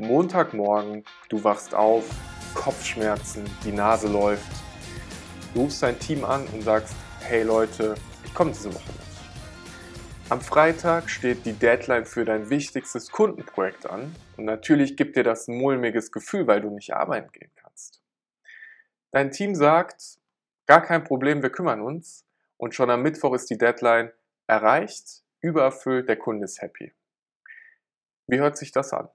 Montagmorgen, 0.00 1.04
du 1.28 1.42
wachst 1.44 1.74
auf, 1.74 2.04
Kopfschmerzen, 2.54 3.44
die 3.64 3.72
Nase 3.72 4.08
läuft. 4.08 4.50
Du 5.54 5.62
rufst 5.62 5.82
dein 5.82 5.98
Team 5.98 6.24
an 6.24 6.46
und 6.48 6.62
sagst, 6.62 6.94
hey 7.20 7.42
Leute, 7.42 7.94
ich 8.24 8.34
komme 8.34 8.52
diese 8.52 8.74
Woche 8.74 8.92
nicht. 8.92 9.10
Am 10.30 10.40
Freitag 10.40 11.10
steht 11.10 11.44
die 11.44 11.52
Deadline 11.52 12.06
für 12.06 12.24
dein 12.24 12.50
wichtigstes 12.50 13.10
Kundenprojekt 13.10 13.90
an 13.90 14.14
und 14.36 14.44
natürlich 14.44 14.96
gibt 14.96 15.16
dir 15.16 15.24
das 15.24 15.48
ein 15.48 15.58
mulmiges 15.58 16.12
Gefühl, 16.12 16.46
weil 16.46 16.60
du 16.60 16.70
nicht 16.70 16.94
arbeiten 16.94 17.32
gehen 17.32 17.50
kannst. 17.56 18.00
Dein 19.10 19.32
Team 19.32 19.56
sagt, 19.56 20.20
gar 20.66 20.82
kein 20.82 21.02
Problem, 21.02 21.42
wir 21.42 21.50
kümmern 21.50 21.80
uns 21.80 22.24
und 22.56 22.74
schon 22.74 22.90
am 22.90 23.02
Mittwoch 23.02 23.34
ist 23.34 23.50
die 23.50 23.58
Deadline 23.58 24.12
erreicht, 24.46 25.24
übererfüllt, 25.40 26.08
der 26.08 26.16
Kunde 26.16 26.44
ist 26.44 26.62
happy. 26.62 26.94
Wie 28.28 28.38
hört 28.38 28.56
sich 28.56 28.70
das 28.70 28.92
an? 28.92 29.08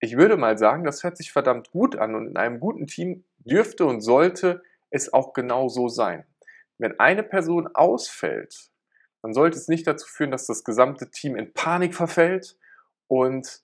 Ich 0.00 0.16
würde 0.16 0.36
mal 0.36 0.56
sagen, 0.58 0.84
das 0.84 1.02
hört 1.02 1.16
sich 1.16 1.32
verdammt 1.32 1.70
gut 1.70 1.96
an 1.96 2.14
und 2.14 2.28
in 2.28 2.36
einem 2.36 2.60
guten 2.60 2.86
Team 2.86 3.24
dürfte 3.38 3.84
und 3.84 4.00
sollte 4.00 4.62
es 4.90 5.12
auch 5.12 5.32
genau 5.32 5.68
so 5.68 5.88
sein. 5.88 6.24
Wenn 6.78 6.98
eine 7.00 7.24
Person 7.24 7.68
ausfällt, 7.74 8.70
dann 9.22 9.34
sollte 9.34 9.58
es 9.58 9.68
nicht 9.68 9.86
dazu 9.86 10.06
führen, 10.06 10.30
dass 10.30 10.46
das 10.46 10.62
gesamte 10.62 11.10
Team 11.10 11.34
in 11.36 11.52
Panik 11.52 11.94
verfällt 11.94 12.56
und 13.08 13.62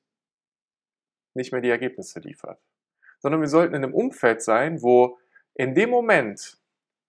nicht 1.35 1.53
mehr 1.53 1.61
die 1.61 1.71
Ergebnisse 1.71 2.21
liefert. 2.21 2.61
Sondern 3.21 3.41
wir 3.41 3.49
sollten 3.49 3.75
in 3.75 3.85
einem 3.85 3.95
Umfeld 3.95 4.43
sein, 4.43 4.83
wo 4.83 5.19
in 5.55 5.75
dem 5.75 5.91
Moment, 5.91 6.59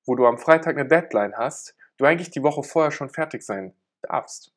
wo 0.05 0.15
du 0.15 0.27
am 0.27 0.37
Freitag 0.37 0.77
eine 0.77 0.87
Deadline 0.87 1.35
hast, 1.35 1.75
du 1.97 2.05
eigentlich 2.05 2.29
die 2.29 2.43
Woche 2.43 2.61
vorher 2.61 2.91
schon 2.91 3.09
fertig 3.09 3.41
sein 3.41 3.73
darfst. 4.03 4.54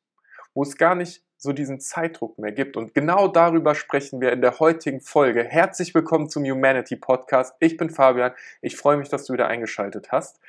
Wo 0.59 0.63
es 0.63 0.75
gar 0.75 0.93
nicht 0.93 1.23
so 1.37 1.53
diesen 1.53 1.79
Zeitdruck 1.79 2.37
mehr 2.37 2.51
gibt. 2.51 2.75
Und 2.75 2.93
genau 2.93 3.29
darüber 3.29 3.75
sprechen 3.75 4.19
wir 4.19 4.33
in 4.33 4.41
der 4.41 4.59
heutigen 4.59 4.99
Folge. 4.99 5.45
Herzlich 5.45 5.95
willkommen 5.95 6.29
zum 6.29 6.43
Humanity 6.43 6.97
Podcast. 6.97 7.55
Ich 7.61 7.77
bin 7.77 7.89
Fabian. 7.89 8.33
Ich 8.61 8.75
freue 8.75 8.97
mich, 8.97 9.07
dass 9.07 9.23
du 9.23 9.31
wieder 9.31 9.47
eingeschaltet 9.47 10.11
hast. 10.11 10.41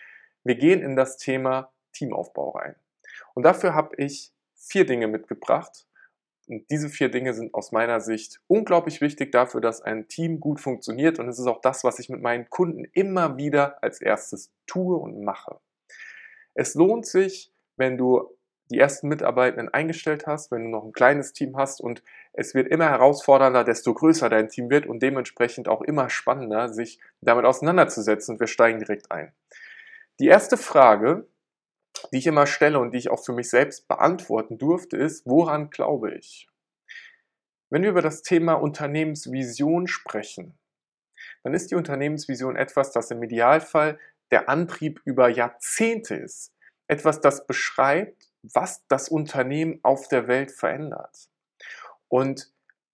Wir 0.43 0.57
gehen 0.57 0.83
in 0.83 0.97
das 0.97 1.17
Thema 1.17 1.71
Teamaufbau 1.93 2.51
rein. 2.51 2.75
Und 3.35 3.45
dafür 3.45 3.73
habe 3.77 3.95
ich 3.99 4.33
vier 4.57 4.85
Dinge 4.85 5.07
mitgebracht. 5.07 5.87
Und 6.49 6.69
diese 6.73 6.89
vier 6.89 7.09
Dinge 7.09 7.33
sind 7.33 7.55
aus 7.55 7.71
meiner 7.71 8.01
Sicht 8.01 8.41
unglaublich 8.49 9.01
wichtig 9.01 9.31
dafür, 9.31 9.61
dass 9.61 9.81
ein 9.81 10.09
Team 10.09 10.41
gut 10.41 10.59
funktioniert. 10.61 11.21
Und 11.21 11.29
es 11.29 11.39
ist 11.39 11.47
auch 11.47 11.61
das, 11.61 11.85
was 11.85 12.01
ich 12.01 12.09
mit 12.09 12.21
meinen 12.21 12.51
Kunden 12.51 12.85
immer 12.95 13.37
wieder 13.37 13.81
als 13.81 14.01
erstes 14.01 14.51
tue 14.67 14.97
und 14.97 15.23
mache. 15.23 15.61
Es 16.55 16.75
lohnt 16.75 17.07
sich, 17.07 17.53
wenn 17.77 17.97
du 17.97 18.29
die 18.71 18.79
ersten 18.79 19.09
Mitarbeitenden 19.09 19.69
eingestellt 19.69 20.27
hast, 20.27 20.51
wenn 20.51 20.65
du 20.65 20.71
noch 20.71 20.85
ein 20.85 20.93
kleines 20.93 21.33
Team 21.33 21.57
hast 21.57 21.81
und 21.81 22.03
es 22.33 22.55
wird 22.55 22.69
immer 22.69 22.89
herausfordernder, 22.89 23.65
desto 23.65 23.93
größer 23.93 24.29
dein 24.29 24.49
Team 24.49 24.71
wird 24.71 24.87
und 24.87 25.03
dementsprechend 25.03 25.69
auch 25.69 25.83
immer 25.83 26.09
spannender, 26.09 26.73
sich 26.73 27.01
damit 27.21 27.45
auseinanderzusetzen 27.45 28.35
und 28.35 28.41
wir 28.41 28.47
steigen 28.47 28.79
direkt 28.79 29.11
ein. 29.11 29.33
Die 30.21 30.29
erste 30.29 30.57
Frage, 30.57 31.27
die 32.13 32.19
ich 32.19 32.27
immer 32.27 32.47
stelle 32.47 32.79
und 32.79 32.93
die 32.93 32.99
ich 32.99 33.11
auch 33.11 33.25
für 33.25 33.33
mich 33.33 33.51
selbst 33.51 33.89
beantworten 33.89 34.59
durfte, 34.59 34.97
ist, 34.97 35.27
woran 35.27 35.71
glaube 35.71 36.15
ich? 36.15 36.47
Wenn 37.71 37.83
wir 37.83 37.91
über 37.91 38.03
das 38.03 38.23
Thema 38.23 38.55
Unternehmensvision 38.55 39.87
sprechen, 39.87 40.59
dann 41.43 41.55
ist 41.55 41.71
die 41.71 41.77
Unternehmensvision 41.77 42.57
etwas, 42.57 42.93
das 42.93 43.11
im 43.11 43.23
Idealfall 43.23 43.99
der 44.31 44.49
Antrieb 44.49 45.01
über 45.05 45.29
Jahrzehnte 45.29 46.15
ist. 46.15 46.53
Etwas, 46.87 47.21
das 47.21 47.47
beschreibt, 47.47 48.30
was 48.43 48.87
das 48.89 49.09
Unternehmen 49.09 49.81
auf 49.83 50.09
der 50.09 50.29
Welt 50.29 50.51
verändert. 50.51 51.29
Und 52.09 52.53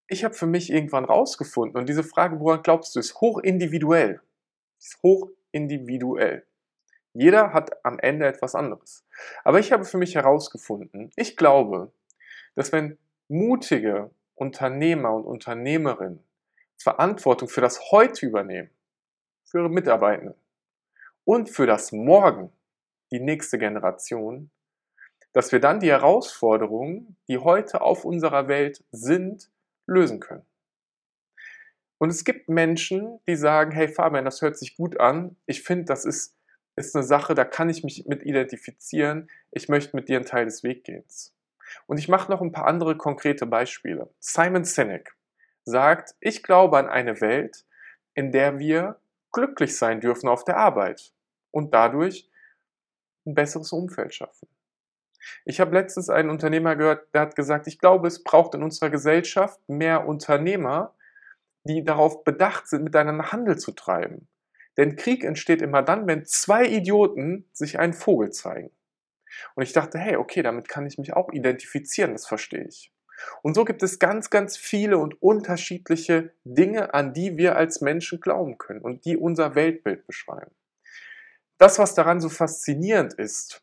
ich 0.08 0.24
habe 0.24 0.34
für 0.34 0.46
mich 0.46 0.70
irgendwann 0.70 1.04
rausgefunden, 1.04 1.78
und 1.78 1.88
diese 1.88 2.04
Frage, 2.04 2.38
woran 2.40 2.62
glaubst 2.62 2.94
du, 2.94 3.00
ist 3.00 3.20
hochindividuell. 3.20 4.20
Ist 4.78 5.02
hochindividuell. 5.02 6.46
Jeder 7.12 7.52
hat 7.52 7.84
am 7.84 7.98
Ende 7.98 8.26
etwas 8.26 8.54
anderes. 8.54 9.04
Aber 9.42 9.58
ich 9.58 9.72
habe 9.72 9.84
für 9.84 9.96
mich 9.96 10.14
herausgefunden, 10.14 11.10
ich 11.16 11.36
glaube, 11.36 11.90
dass 12.54 12.72
wenn 12.72 12.98
mutige 13.28 14.10
Unternehmer 14.34 15.14
und 15.14 15.24
Unternehmerinnen 15.24 16.22
Verantwortung 16.78 17.48
für 17.48 17.62
das 17.62 17.90
Heute 17.90 18.26
übernehmen, 18.26 18.70
für 19.44 19.58
ihre 19.58 19.70
Mitarbeitenden 19.70 20.34
und 21.24 21.48
für 21.48 21.66
das 21.66 21.90
Morgen, 21.90 22.52
die 23.10 23.20
nächste 23.20 23.58
Generation, 23.58 24.50
dass 25.36 25.52
wir 25.52 25.60
dann 25.60 25.80
die 25.80 25.90
Herausforderungen, 25.90 27.14
die 27.28 27.36
heute 27.36 27.82
auf 27.82 28.06
unserer 28.06 28.48
Welt 28.48 28.82
sind, 28.90 29.50
lösen 29.86 30.18
können. 30.18 30.46
Und 31.98 32.08
es 32.08 32.24
gibt 32.24 32.48
Menschen, 32.48 33.20
die 33.28 33.36
sagen, 33.36 33.70
hey 33.70 33.86
Fabian, 33.86 34.24
das 34.24 34.40
hört 34.40 34.56
sich 34.56 34.78
gut 34.78 34.98
an. 34.98 35.36
Ich 35.44 35.62
finde, 35.62 35.84
das 35.84 36.06
ist, 36.06 36.34
ist 36.74 36.96
eine 36.96 37.04
Sache, 37.04 37.34
da 37.34 37.44
kann 37.44 37.68
ich 37.68 37.84
mich 37.84 38.06
mit 38.06 38.22
identifizieren. 38.22 39.28
Ich 39.50 39.68
möchte 39.68 39.94
mit 39.94 40.08
dir 40.08 40.16
einen 40.16 40.24
Teil 40.24 40.46
des 40.46 40.64
Weggehens. 40.64 41.34
Und 41.86 41.98
ich 41.98 42.08
mache 42.08 42.32
noch 42.32 42.40
ein 42.40 42.52
paar 42.52 42.66
andere 42.66 42.96
konkrete 42.96 43.44
Beispiele. 43.44 44.08
Simon 44.18 44.64
Sinek 44.64 45.16
sagt, 45.66 46.14
ich 46.20 46.42
glaube 46.42 46.78
an 46.78 46.88
eine 46.88 47.20
Welt, 47.20 47.66
in 48.14 48.32
der 48.32 48.58
wir 48.58 48.98
glücklich 49.32 49.76
sein 49.76 50.00
dürfen 50.00 50.30
auf 50.30 50.44
der 50.44 50.56
Arbeit 50.56 51.12
und 51.50 51.74
dadurch 51.74 52.30
ein 53.26 53.34
besseres 53.34 53.70
Umfeld 53.72 54.14
schaffen. 54.14 54.48
Ich 55.44 55.60
habe 55.60 55.74
letztens 55.74 56.10
einen 56.10 56.30
Unternehmer 56.30 56.76
gehört, 56.76 57.12
der 57.14 57.22
hat 57.22 57.36
gesagt, 57.36 57.66
ich 57.66 57.78
glaube, 57.78 58.08
es 58.08 58.22
braucht 58.22 58.54
in 58.54 58.62
unserer 58.62 58.90
Gesellschaft 58.90 59.60
mehr 59.68 60.06
Unternehmer, 60.06 60.94
die 61.64 61.84
darauf 61.84 62.24
bedacht 62.24 62.68
sind, 62.68 62.84
miteinander 62.84 63.32
Handel 63.32 63.58
zu 63.58 63.72
treiben. 63.72 64.28
Denn 64.76 64.96
Krieg 64.96 65.24
entsteht 65.24 65.62
immer 65.62 65.82
dann, 65.82 66.06
wenn 66.06 66.24
zwei 66.26 66.64
Idioten 66.66 67.48
sich 67.52 67.78
einen 67.78 67.94
Vogel 67.94 68.30
zeigen. 68.30 68.70
Und 69.54 69.62
ich 69.62 69.72
dachte, 69.72 69.98
hey, 69.98 70.16
okay, 70.16 70.42
damit 70.42 70.68
kann 70.68 70.86
ich 70.86 70.98
mich 70.98 71.14
auch 71.14 71.32
identifizieren, 71.32 72.12
das 72.12 72.26
verstehe 72.26 72.64
ich. 72.64 72.92
Und 73.42 73.54
so 73.54 73.64
gibt 73.64 73.82
es 73.82 73.98
ganz, 73.98 74.30
ganz 74.30 74.56
viele 74.56 74.98
und 74.98 75.20
unterschiedliche 75.22 76.34
Dinge, 76.44 76.92
an 76.94 77.14
die 77.14 77.36
wir 77.36 77.56
als 77.56 77.80
Menschen 77.80 78.20
glauben 78.20 78.58
können 78.58 78.82
und 78.82 79.04
die 79.04 79.16
unser 79.16 79.54
Weltbild 79.54 80.06
beschreiben. 80.06 80.54
Das, 81.58 81.78
was 81.78 81.94
daran 81.94 82.20
so 82.20 82.28
faszinierend 82.28 83.14
ist, 83.14 83.62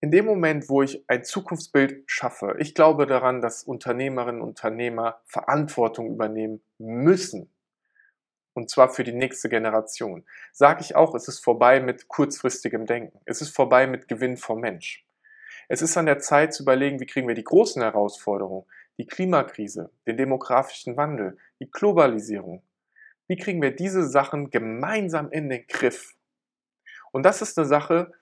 in 0.00 0.10
dem 0.10 0.24
Moment, 0.24 0.68
wo 0.68 0.82
ich 0.82 1.04
ein 1.08 1.24
Zukunftsbild 1.24 2.04
schaffe, 2.06 2.56
ich 2.58 2.74
glaube 2.74 3.06
daran, 3.06 3.42
dass 3.42 3.64
Unternehmerinnen 3.64 4.40
und 4.40 4.48
Unternehmer 4.48 5.20
Verantwortung 5.26 6.10
übernehmen 6.10 6.62
müssen. 6.78 7.52
Und 8.54 8.70
zwar 8.70 8.88
für 8.88 9.04
die 9.04 9.12
nächste 9.12 9.48
Generation. 9.48 10.24
Sage 10.52 10.80
ich 10.80 10.96
auch, 10.96 11.14
es 11.14 11.28
ist 11.28 11.40
vorbei 11.40 11.80
mit 11.80 12.08
kurzfristigem 12.08 12.86
Denken. 12.86 13.20
Es 13.26 13.42
ist 13.42 13.54
vorbei 13.54 13.86
mit 13.86 14.08
Gewinn 14.08 14.36
vom 14.36 14.60
Mensch. 14.60 15.06
Es 15.68 15.82
ist 15.82 15.96
an 15.96 16.06
der 16.06 16.18
Zeit 16.18 16.52
zu 16.52 16.64
überlegen, 16.64 16.98
wie 16.98 17.06
kriegen 17.06 17.28
wir 17.28 17.34
die 17.34 17.44
großen 17.44 17.80
Herausforderungen, 17.80 18.66
die 18.98 19.06
Klimakrise, 19.06 19.90
den 20.06 20.16
demografischen 20.16 20.96
Wandel, 20.96 21.38
die 21.60 21.70
Globalisierung, 21.70 22.62
wie 23.28 23.36
kriegen 23.36 23.62
wir 23.62 23.70
diese 23.70 24.08
Sachen 24.08 24.50
gemeinsam 24.50 25.30
in 25.30 25.48
den 25.48 25.64
Griff? 25.68 26.16
Und 27.12 27.22
das 27.22 27.42
ist 27.42 27.56
eine 27.56 27.68
Sache, 27.68 28.12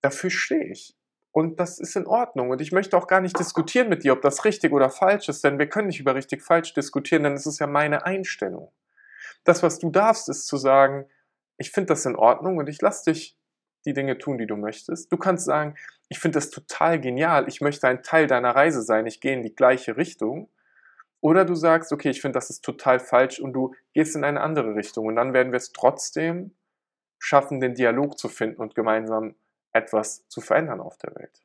dafür 0.00 0.30
stehe 0.30 0.64
ich. 0.64 0.96
Und 1.34 1.58
das 1.58 1.80
ist 1.80 1.96
in 1.96 2.06
Ordnung. 2.06 2.50
Und 2.50 2.60
ich 2.60 2.70
möchte 2.70 2.96
auch 2.96 3.08
gar 3.08 3.20
nicht 3.20 3.36
diskutieren 3.36 3.88
mit 3.88 4.04
dir, 4.04 4.12
ob 4.12 4.22
das 4.22 4.44
richtig 4.44 4.72
oder 4.72 4.88
falsch 4.88 5.28
ist, 5.28 5.42
denn 5.42 5.58
wir 5.58 5.68
können 5.68 5.88
nicht 5.88 5.98
über 5.98 6.14
richtig 6.14 6.42
falsch 6.42 6.74
diskutieren, 6.74 7.24
denn 7.24 7.32
es 7.32 7.44
ist 7.44 7.58
ja 7.58 7.66
meine 7.66 8.06
Einstellung. 8.06 8.70
Das, 9.42 9.60
was 9.64 9.80
du 9.80 9.90
darfst, 9.90 10.28
ist 10.28 10.46
zu 10.46 10.56
sagen, 10.56 11.06
ich 11.58 11.72
finde 11.72 11.88
das 11.88 12.06
in 12.06 12.14
Ordnung 12.14 12.58
und 12.58 12.68
ich 12.68 12.80
lasse 12.80 13.10
dich 13.10 13.36
die 13.84 13.94
Dinge 13.94 14.16
tun, 14.16 14.38
die 14.38 14.46
du 14.46 14.54
möchtest. 14.54 15.10
Du 15.10 15.16
kannst 15.16 15.44
sagen, 15.44 15.74
ich 16.08 16.20
finde 16.20 16.36
das 16.36 16.50
total 16.50 17.00
genial, 17.00 17.48
ich 17.48 17.60
möchte 17.60 17.88
ein 17.88 18.04
Teil 18.04 18.28
deiner 18.28 18.54
Reise 18.54 18.82
sein, 18.82 19.04
ich 19.06 19.20
gehe 19.20 19.34
in 19.34 19.42
die 19.42 19.56
gleiche 19.56 19.96
Richtung. 19.96 20.48
Oder 21.20 21.44
du 21.44 21.56
sagst, 21.56 21.90
okay, 21.90 22.10
ich 22.10 22.20
finde 22.20 22.36
das 22.36 22.48
ist 22.48 22.64
total 22.64 23.00
falsch 23.00 23.40
und 23.40 23.54
du 23.54 23.74
gehst 23.92 24.14
in 24.14 24.22
eine 24.22 24.40
andere 24.40 24.76
Richtung. 24.76 25.06
Und 25.06 25.16
dann 25.16 25.32
werden 25.32 25.50
wir 25.50 25.56
es 25.56 25.72
trotzdem 25.72 26.54
schaffen, 27.18 27.58
den 27.58 27.74
Dialog 27.74 28.20
zu 28.20 28.28
finden 28.28 28.60
und 28.60 28.76
gemeinsam 28.76 29.34
etwas 29.74 30.26
zu 30.28 30.40
verändern 30.40 30.80
auf 30.80 30.96
der 30.98 31.14
Welt. 31.16 31.42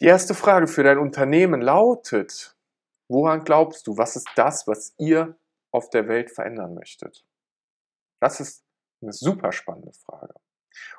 Die 0.00 0.06
erste 0.06 0.34
Frage 0.34 0.66
für 0.66 0.82
dein 0.82 0.98
Unternehmen 0.98 1.62
lautet, 1.62 2.54
woran 3.08 3.44
glaubst 3.44 3.86
du, 3.86 3.96
was 3.96 4.16
ist 4.16 4.28
das, 4.36 4.66
was 4.66 4.94
ihr 4.98 5.38
auf 5.70 5.88
der 5.88 6.08
Welt 6.08 6.30
verändern 6.30 6.74
möchtet? 6.74 7.24
Das 8.20 8.40
ist 8.40 8.64
eine 9.00 9.12
super 9.12 9.52
spannende 9.52 9.92
Frage. 9.92 10.34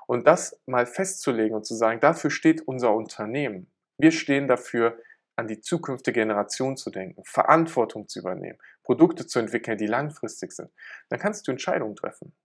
Und 0.07 0.25
das 0.25 0.59
mal 0.65 0.87
festzulegen 0.87 1.55
und 1.55 1.65
zu 1.65 1.75
sagen, 1.75 1.99
dafür 1.99 2.31
steht 2.31 2.67
unser 2.67 2.93
Unternehmen. 2.93 3.71
Wir 3.97 4.11
stehen 4.11 4.47
dafür, 4.47 4.97
an 5.35 5.47
die 5.47 5.61
zukünftige 5.61 6.21
Generation 6.21 6.77
zu 6.77 6.89
denken, 6.89 7.23
Verantwortung 7.23 8.07
zu 8.07 8.19
übernehmen, 8.19 8.57
Produkte 8.83 9.27
zu 9.27 9.37
entwickeln, 9.37 9.77
die 9.77 9.85
langfristig 9.85 10.51
sind. 10.51 10.71
Dann 11.09 11.19
kannst 11.19 11.47
du 11.47 11.51
Entscheidungen 11.51 11.95
treffen. 11.95 12.35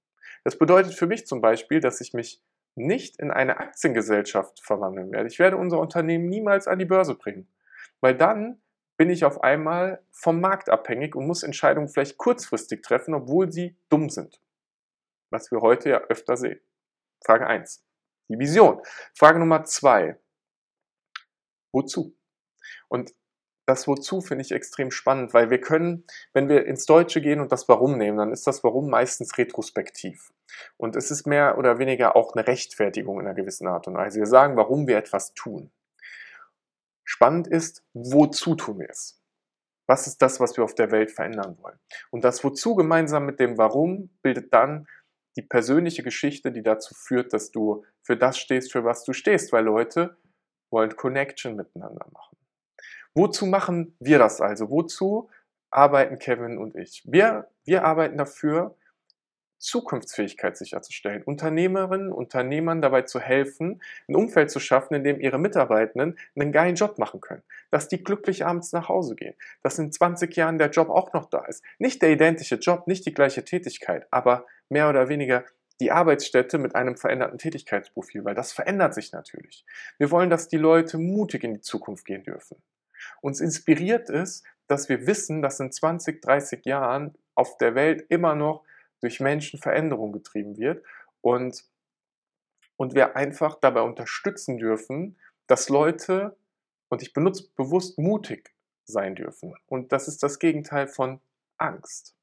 Das 0.44 0.58
bedeutet 0.58 0.92
für 0.92 1.06
mich 1.06 1.26
zum 1.26 1.40
Beispiel, 1.40 1.80
dass 1.80 2.02
ich 2.02 2.12
mich 2.12 2.42
nicht 2.74 3.18
in 3.18 3.30
eine 3.30 3.58
Aktiengesellschaft 3.58 4.60
verwandeln 4.60 5.12
werde. 5.12 5.28
Ich 5.28 5.38
werde 5.38 5.56
unser 5.56 5.78
Unternehmen 5.78 6.26
niemals 6.28 6.66
an 6.66 6.78
die 6.78 6.84
Börse 6.84 7.14
bringen, 7.14 7.48
weil 8.00 8.16
dann 8.16 8.62
bin 8.96 9.10
ich 9.10 9.24
auf 9.24 9.42
einmal 9.42 10.04
vom 10.10 10.40
Markt 10.40 10.68
abhängig 10.68 11.14
und 11.14 11.26
muss 11.26 11.42
Entscheidungen 11.42 11.88
vielleicht 11.88 12.18
kurzfristig 12.18 12.82
treffen, 12.82 13.14
obwohl 13.14 13.50
sie 13.50 13.76
dumm 13.88 14.10
sind. 14.10 14.40
Was 15.30 15.50
wir 15.50 15.60
heute 15.60 15.90
ja 15.90 15.98
öfter 16.08 16.36
sehen. 16.36 16.60
Frage 17.24 17.46
1. 17.46 17.84
Die 18.28 18.38
Vision. 18.38 18.80
Frage 19.14 19.38
Nummer 19.38 19.64
2. 19.64 20.18
Wozu? 21.72 22.16
Und 22.88 23.12
das 23.66 23.86
Wozu 23.86 24.20
finde 24.20 24.42
ich 24.42 24.52
extrem 24.52 24.90
spannend, 24.90 25.34
weil 25.34 25.50
wir 25.50 25.60
können, 25.60 26.04
wenn 26.32 26.48
wir 26.48 26.66
ins 26.66 26.84
Deutsche 26.86 27.20
gehen 27.20 27.40
und 27.40 27.52
das 27.52 27.68
Warum 27.68 27.96
nehmen, 27.96 28.18
dann 28.18 28.32
ist 28.32 28.46
das 28.46 28.64
Warum 28.64 28.90
meistens 28.90 29.38
retrospektiv. 29.38 30.32
Und 30.76 30.96
es 30.96 31.10
ist 31.10 31.26
mehr 31.26 31.58
oder 31.58 31.78
weniger 31.78 32.16
auch 32.16 32.34
eine 32.34 32.46
Rechtfertigung 32.46 33.20
in 33.20 33.26
einer 33.26 33.34
gewissen 33.34 33.68
Art 33.68 33.86
und 33.86 33.94
Weise. 33.94 34.18
Wir 34.18 34.26
sagen, 34.26 34.56
warum 34.56 34.86
wir 34.86 34.96
etwas 34.96 35.32
tun. 35.34 35.70
Spannend 37.04 37.46
ist, 37.46 37.84
wozu 37.94 38.54
tun 38.54 38.80
wir 38.80 38.90
es? 38.90 39.20
Was 39.86 40.06
ist 40.06 40.22
das, 40.22 40.40
was 40.40 40.56
wir 40.56 40.64
auf 40.64 40.74
der 40.74 40.90
Welt 40.90 41.10
verändern 41.10 41.58
wollen? 41.60 41.78
Und 42.10 42.24
das 42.24 42.42
Wozu 42.44 42.74
gemeinsam 42.74 43.26
mit 43.26 43.40
dem 43.40 43.58
Warum 43.58 44.10
bildet 44.22 44.52
dann 44.52 44.86
die 45.36 45.42
persönliche 45.42 46.02
Geschichte, 46.02 46.52
die 46.52 46.62
dazu 46.62 46.94
führt, 46.94 47.32
dass 47.32 47.50
du 47.50 47.84
für 48.02 48.16
das 48.16 48.38
stehst, 48.38 48.72
für 48.72 48.84
was 48.84 49.04
du 49.04 49.12
stehst, 49.12 49.52
weil 49.52 49.64
Leute 49.64 50.16
wollen 50.70 50.96
Connection 50.96 51.56
miteinander 51.56 52.06
machen. 52.12 52.31
Wozu 53.14 53.46
machen 53.46 53.94
wir 54.00 54.18
das 54.18 54.40
also? 54.40 54.70
Wozu 54.70 55.28
arbeiten 55.70 56.18
Kevin 56.18 56.58
und 56.58 56.76
ich? 56.76 57.02
Wir, 57.04 57.48
wir 57.64 57.84
arbeiten 57.84 58.16
dafür, 58.16 58.76
Zukunftsfähigkeit 59.62 60.56
sicherzustellen, 60.56 61.22
Unternehmerinnen, 61.22 62.12
Unternehmern 62.12 62.82
dabei 62.82 63.02
zu 63.02 63.20
helfen, 63.20 63.80
ein 64.08 64.16
Umfeld 64.16 64.50
zu 64.50 64.58
schaffen, 64.58 64.94
in 64.94 65.04
dem 65.04 65.20
ihre 65.20 65.38
Mitarbeitenden 65.38 66.18
einen 66.34 66.50
geilen 66.50 66.74
Job 66.74 66.98
machen 66.98 67.20
können, 67.20 67.44
dass 67.70 67.86
die 67.86 68.02
glücklich 68.02 68.44
abends 68.44 68.72
nach 68.72 68.88
Hause 68.88 69.14
gehen, 69.14 69.34
dass 69.62 69.78
in 69.78 69.92
20 69.92 70.34
Jahren 70.34 70.58
der 70.58 70.70
Job 70.70 70.90
auch 70.90 71.12
noch 71.12 71.26
da 71.26 71.44
ist. 71.44 71.64
Nicht 71.78 72.02
der 72.02 72.10
identische 72.10 72.56
Job, 72.56 72.88
nicht 72.88 73.06
die 73.06 73.14
gleiche 73.14 73.44
Tätigkeit, 73.44 74.06
aber 74.10 74.46
mehr 74.68 74.88
oder 74.88 75.08
weniger 75.08 75.44
die 75.80 75.92
Arbeitsstätte 75.92 76.58
mit 76.58 76.74
einem 76.74 76.96
veränderten 76.96 77.38
Tätigkeitsprofil, 77.38 78.24
weil 78.24 78.34
das 78.34 78.52
verändert 78.52 78.94
sich 78.94 79.12
natürlich. 79.12 79.64
Wir 79.98 80.10
wollen, 80.10 80.30
dass 80.30 80.48
die 80.48 80.58
Leute 80.58 80.98
mutig 80.98 81.44
in 81.44 81.54
die 81.54 81.60
Zukunft 81.60 82.04
gehen 82.04 82.24
dürfen. 82.24 82.56
Uns 83.20 83.40
inspiriert 83.40 84.10
es, 84.10 84.42
dass 84.66 84.88
wir 84.88 85.06
wissen, 85.06 85.42
dass 85.42 85.60
in 85.60 85.70
20, 85.70 86.22
30 86.22 86.64
Jahren 86.64 87.14
auf 87.34 87.58
der 87.58 87.74
Welt 87.74 88.06
immer 88.08 88.34
noch 88.34 88.64
durch 89.00 89.20
Menschen 89.20 89.60
Veränderung 89.60 90.12
getrieben 90.12 90.56
wird 90.56 90.84
und, 91.20 91.64
und 92.76 92.94
wir 92.94 93.16
einfach 93.16 93.58
dabei 93.60 93.82
unterstützen 93.82 94.58
dürfen, 94.58 95.18
dass 95.46 95.68
Leute, 95.68 96.36
und 96.88 97.02
ich 97.02 97.12
benutze 97.12 97.48
bewusst 97.56 97.98
mutig 97.98 98.54
sein 98.84 99.14
dürfen. 99.14 99.54
Und 99.66 99.92
das 99.92 100.08
ist 100.08 100.22
das 100.22 100.38
Gegenteil 100.38 100.88
von 100.88 101.20
Angst. 101.58 102.16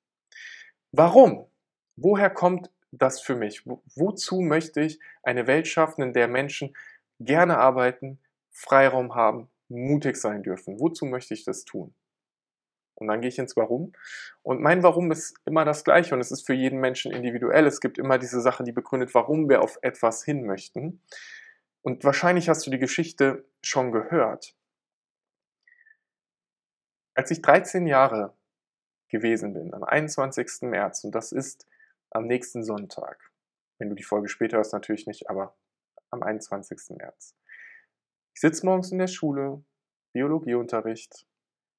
Warum? 0.91 1.47
Woher 1.95 2.29
kommt 2.29 2.71
das 2.91 3.21
für 3.21 3.35
mich? 3.35 3.65
Wozu 3.65 4.41
möchte 4.41 4.81
ich 4.81 4.99
eine 5.21 5.47
Welt 5.47 5.67
schaffen, 5.67 6.01
in 6.01 6.13
der 6.13 6.27
Menschen 6.27 6.75
gerne 7.19 7.57
arbeiten, 7.57 8.19
Freiraum 8.51 9.15
haben, 9.15 9.49
mutig 9.69 10.17
sein 10.17 10.43
dürfen? 10.43 10.79
Wozu 10.79 11.05
möchte 11.05 11.33
ich 11.33 11.43
das 11.43 11.65
tun? 11.65 11.93
Und 12.95 13.07
dann 13.07 13.21
gehe 13.21 13.29
ich 13.29 13.39
ins 13.39 13.55
Warum. 13.55 13.93
Und 14.43 14.61
mein 14.61 14.83
Warum 14.83 15.11
ist 15.11 15.37
immer 15.45 15.63
das 15.63 15.83
gleiche 15.83 16.13
und 16.13 16.21
es 16.21 16.31
ist 16.31 16.45
für 16.45 16.53
jeden 16.53 16.79
Menschen 16.79 17.11
individuell. 17.11 17.65
Es 17.65 17.79
gibt 17.79 17.97
immer 17.97 18.17
diese 18.17 18.41
Sache, 18.41 18.63
die 18.63 18.73
begründet, 18.73 19.13
warum 19.13 19.49
wir 19.49 19.61
auf 19.61 19.79
etwas 19.81 20.23
hin 20.23 20.45
möchten. 20.45 21.01
Und 21.81 22.03
wahrscheinlich 22.03 22.49
hast 22.49 22.67
du 22.67 22.71
die 22.71 22.79
Geschichte 22.79 23.45
schon 23.63 23.91
gehört. 23.91 24.55
Als 27.15 27.31
ich 27.31 27.41
13 27.41 27.87
Jahre 27.87 28.35
gewesen 29.09 29.53
bin, 29.53 29.73
am 29.73 29.83
21. 29.83 30.63
März, 30.63 31.03
und 31.03 31.15
das 31.15 31.31
ist 31.31 31.65
am 32.11 32.27
nächsten 32.27 32.63
Sonntag, 32.63 33.31
wenn 33.77 33.89
du 33.89 33.95
die 33.95 34.03
Folge 34.03 34.27
später 34.27 34.57
hast, 34.57 34.73
natürlich 34.73 35.07
nicht, 35.07 35.29
aber 35.29 35.55
am 36.11 36.21
21. 36.21 36.97
März. 36.97 37.38
Ich 38.39 38.41
sitze 38.41 38.65
morgens 38.65 38.89
in 38.93 38.99
der 38.99 39.07
Schule, 39.07 39.61
Biologieunterricht, 40.13 41.27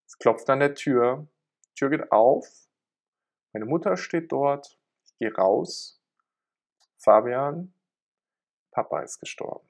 es 0.06 0.18
klopft 0.18 0.50
an 0.50 0.60
der 0.60 0.74
Tür, 0.74 1.26
die 1.64 1.74
Tür 1.74 1.88
geht 1.88 2.12
auf, 2.12 2.46
meine 3.54 3.64
Mutter 3.64 3.96
steht 3.96 4.30
dort, 4.30 4.78
ich 5.06 5.16
gehe 5.16 5.34
raus, 5.34 6.02
Fabian, 6.98 7.72
Papa 8.72 9.00
ist 9.00 9.20
gestorben. 9.20 9.66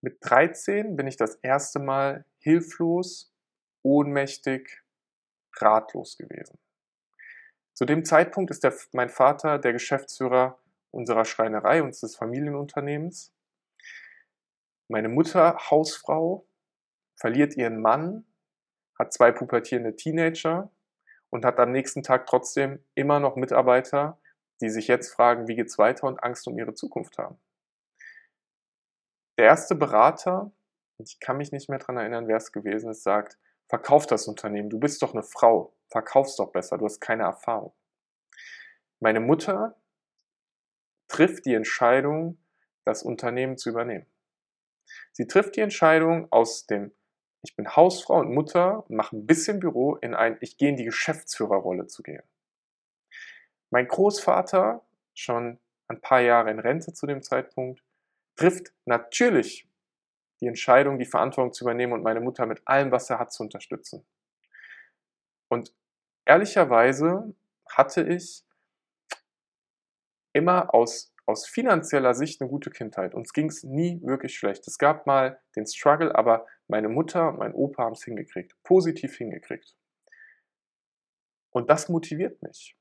Mit 0.00 0.18
13 0.20 0.94
bin 0.94 1.08
ich 1.08 1.16
das 1.16 1.34
erste 1.42 1.80
Mal 1.80 2.24
hilflos, 2.38 3.34
ohnmächtig, 3.82 4.84
ratlos 5.56 6.18
gewesen. 6.18 6.56
Zu 7.72 7.84
dem 7.84 8.04
Zeitpunkt 8.04 8.52
ist 8.52 8.62
der, 8.62 8.76
mein 8.92 9.08
Vater 9.08 9.58
der 9.58 9.72
Geschäftsführer 9.72 10.60
unserer 10.92 11.24
Schreinerei, 11.24 11.82
unseres 11.82 12.14
Familienunternehmens. 12.14 13.34
Meine 14.90 15.08
Mutter, 15.08 15.56
Hausfrau, 15.70 16.48
verliert 17.14 17.56
ihren 17.56 17.80
Mann 17.80 18.26
hat 18.98 19.12
zwei 19.12 19.30
pubertierende 19.30 19.94
Teenager 19.94 20.68
und 21.30 21.44
hat 21.44 21.60
am 21.60 21.70
nächsten 21.70 22.02
Tag 22.02 22.26
trotzdem 22.26 22.84
immer 22.96 23.20
noch 23.20 23.36
Mitarbeiter, 23.36 24.20
die 24.60 24.68
sich 24.68 24.88
jetzt 24.88 25.14
fragen, 25.14 25.46
wie 25.46 25.54
geht's 25.54 25.78
weiter 25.78 26.08
und 26.08 26.24
Angst 26.24 26.48
um 26.48 26.58
ihre 26.58 26.74
Zukunft 26.74 27.18
haben. 27.18 27.38
Der 29.38 29.44
erste 29.44 29.76
Berater, 29.76 30.50
ich 30.98 31.20
kann 31.20 31.36
mich 31.36 31.52
nicht 31.52 31.68
mehr 31.68 31.78
daran 31.78 31.96
erinnern, 31.96 32.26
wer 32.26 32.38
es 32.38 32.50
gewesen 32.50 32.90
ist, 32.90 33.04
sagt, 33.04 33.38
verkauf 33.68 34.08
das 34.08 34.26
Unternehmen, 34.26 34.70
du 34.70 34.80
bist 34.80 35.02
doch 35.02 35.14
eine 35.14 35.22
Frau, 35.22 35.72
verkauf's 35.88 36.34
doch 36.34 36.50
besser, 36.50 36.78
du 36.78 36.86
hast 36.86 36.98
keine 36.98 37.22
Erfahrung. 37.22 37.72
Meine 38.98 39.20
Mutter 39.20 39.76
trifft 41.06 41.46
die 41.46 41.54
Entscheidung, 41.54 42.38
das 42.84 43.04
Unternehmen 43.04 43.56
zu 43.56 43.70
übernehmen. 43.70 44.06
Sie 45.20 45.26
trifft 45.26 45.56
die 45.56 45.60
Entscheidung 45.60 46.32
aus 46.32 46.64
dem 46.64 46.92
ich 47.42 47.54
bin 47.54 47.76
Hausfrau 47.76 48.20
und 48.20 48.32
Mutter, 48.32 48.86
mache 48.88 49.14
ein 49.14 49.26
bisschen 49.26 49.60
Büro 49.60 49.96
in 49.96 50.14
ein, 50.14 50.38
ich 50.40 50.56
gehe 50.56 50.70
in 50.70 50.76
die 50.76 50.84
Geschäftsführerrolle 50.84 51.86
zu 51.88 52.02
gehen. 52.02 52.22
Mein 53.68 53.86
Großvater, 53.86 54.82
schon 55.12 55.58
ein 55.88 56.00
paar 56.00 56.22
Jahre 56.22 56.50
in 56.50 56.58
Rente 56.58 56.94
zu 56.94 57.06
dem 57.06 57.22
Zeitpunkt, 57.22 57.84
trifft 58.34 58.72
natürlich 58.86 59.68
die 60.40 60.46
Entscheidung, 60.46 60.98
die 60.98 61.04
Verantwortung 61.04 61.52
zu 61.52 61.64
übernehmen 61.64 61.92
und 61.92 62.02
meine 62.02 62.20
Mutter 62.20 62.46
mit 62.46 62.66
allem, 62.66 62.90
was 62.90 63.10
er 63.10 63.18
hat, 63.18 63.30
zu 63.30 63.42
unterstützen. 63.42 64.06
Und 65.48 65.74
ehrlicherweise 66.24 67.34
hatte 67.68 68.08
ich 68.08 68.42
immer 70.32 70.72
aus, 70.72 71.09
aus 71.30 71.46
finanzieller 71.46 72.14
Sicht 72.14 72.40
eine 72.40 72.50
gute 72.50 72.70
Kindheit. 72.70 73.14
Uns 73.14 73.32
ging 73.32 73.48
es 73.48 73.62
nie 73.62 74.00
wirklich 74.02 74.36
schlecht. 74.36 74.66
Es 74.66 74.78
gab 74.78 75.06
mal 75.06 75.38
den 75.56 75.66
Struggle, 75.66 76.14
aber 76.14 76.46
meine 76.68 76.88
Mutter 76.88 77.28
und 77.28 77.38
mein 77.38 77.54
Opa 77.54 77.84
haben 77.84 77.94
es 77.94 78.04
hingekriegt, 78.04 78.54
positiv 78.62 79.16
hingekriegt. 79.16 79.76
Und 81.50 81.70
das 81.70 81.88
motiviert 81.88 82.42
mich, 82.42 82.76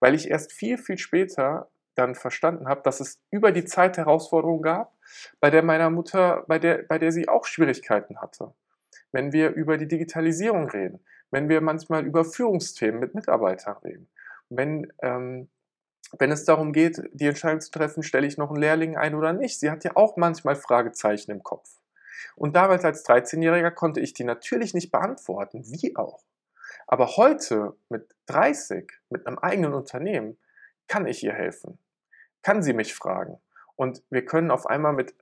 weil 0.00 0.14
ich 0.14 0.30
erst 0.30 0.52
viel, 0.52 0.78
viel 0.78 0.98
später 0.98 1.68
dann 1.94 2.14
verstanden 2.14 2.68
habe, 2.68 2.82
dass 2.82 3.00
es 3.00 3.20
über 3.30 3.52
die 3.52 3.64
Zeit 3.64 3.96
Herausforderungen 3.96 4.62
gab, 4.62 4.92
bei 5.40 5.50
der 5.50 5.62
meiner 5.62 5.90
Mutter, 5.90 6.44
bei 6.46 6.58
der, 6.58 6.82
bei 6.82 6.98
der 6.98 7.10
sie 7.10 7.28
auch 7.28 7.46
Schwierigkeiten 7.46 8.20
hatte. 8.20 8.52
Wenn 9.12 9.32
wir 9.32 9.50
über 9.50 9.78
die 9.78 9.88
Digitalisierung 9.88 10.68
reden, 10.68 11.00
wenn 11.30 11.48
wir 11.48 11.60
manchmal 11.60 12.04
über 12.04 12.24
Führungsthemen 12.24 13.00
mit 13.00 13.14
Mitarbeitern 13.14 13.76
reden, 13.78 14.08
wenn, 14.48 14.92
ähm, 15.02 15.48
wenn 16.18 16.30
es 16.30 16.44
darum 16.44 16.72
geht, 16.72 17.02
die 17.12 17.26
Entscheidung 17.26 17.60
zu 17.60 17.70
treffen, 17.70 18.02
stelle 18.02 18.26
ich 18.26 18.38
noch 18.38 18.50
einen 18.50 18.60
Lehrling 18.60 18.96
ein 18.96 19.14
oder 19.14 19.32
nicht. 19.32 19.58
Sie 19.58 19.70
hat 19.70 19.84
ja 19.84 19.92
auch 19.94 20.16
manchmal 20.16 20.56
Fragezeichen 20.56 21.30
im 21.30 21.42
Kopf. 21.42 21.68
Und 22.36 22.54
damals 22.54 22.84
als 22.84 23.04
13-Jähriger 23.06 23.70
konnte 23.70 24.00
ich 24.00 24.12
die 24.12 24.24
natürlich 24.24 24.74
nicht 24.74 24.90
beantworten, 24.90 25.64
wie 25.64 25.96
auch. 25.96 26.22
Aber 26.86 27.16
heute 27.16 27.76
mit 27.88 28.14
30, 28.26 28.92
mit 29.08 29.26
einem 29.26 29.38
eigenen 29.38 29.74
Unternehmen, 29.74 30.38
kann 30.86 31.06
ich 31.06 31.24
ihr 31.24 31.32
helfen, 31.32 31.78
kann 32.42 32.62
sie 32.62 32.72
mich 32.72 32.94
fragen. 32.94 33.40
Und 33.74 34.02
wir 34.10 34.24
können 34.24 34.50
auf 34.50 34.66
einmal 34.66 34.92
mit 34.92 35.14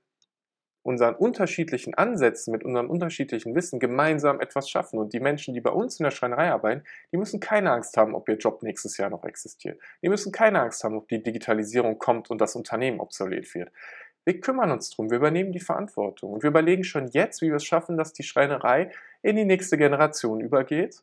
unseren 0.85 1.15
unterschiedlichen 1.15 1.95
Ansätzen, 1.95 2.53
mit 2.53 2.63
unserem 2.63 2.91
unterschiedlichen 2.91 3.55
Wissen 3.55 3.81
gemeinsam 3.81 4.41
etwas 4.41 4.69
schaffen. 4.69 4.99
Und 4.99 5.15
die 5.15 5.19
Menschen, 5.21 5.55
die 5.55 5.63
bei 5.63 5.71
uns 5.71 5.99
in 5.99 6.05
der 6.05 6.11
Schreinerei 6.11 6.53
arbeiten, 6.53 6.85
die 7.11 7.17
müssen 7.17 7.41
keine 7.41 7.73
Angst 7.73 7.97
haben, 7.97 8.15
ob 8.15 8.29
ihr 8.29 8.37
Job 8.37 8.63
nächstes 8.63 8.99
Jahr 8.99 9.09
noch 9.09 9.25
existiert. 9.25 9.81
Die 10.03 10.11
müssen 10.11 10.31
keine 10.31 10.61
Angst 10.61 10.85
haben, 10.85 10.95
ob 10.97 11.09
die 11.09 11.23
Digitalisierung 11.23 11.99
kommt 11.99 12.31
und 12.31 12.39
das 12.39 12.55
Unternehmen 12.55 13.01
obsolet 13.01 13.53
wird. 13.55 13.73
Wir 14.27 14.41
kümmern 14.41 14.71
uns 14.71 14.91
drum, 14.91 15.11
wir 15.11 15.17
übernehmen 15.17 15.53
die 15.53 15.61
Verantwortung 15.61 16.33
und 16.35 16.43
wir 16.43 16.51
überlegen 16.51 16.85
schon 16.85 17.09
jetzt, 17.09 17.41
wie 17.41 17.49
wir 17.49 17.57
es 17.57 17.65
schaffen, 17.65 17.97
dass 17.97 18.13
die 18.13 18.23
Schreinerei 18.23 18.91
in 19.23 19.37
die 19.37 19.45
nächste 19.47 19.79
Generation 19.79 20.41
übergeht 20.41 21.03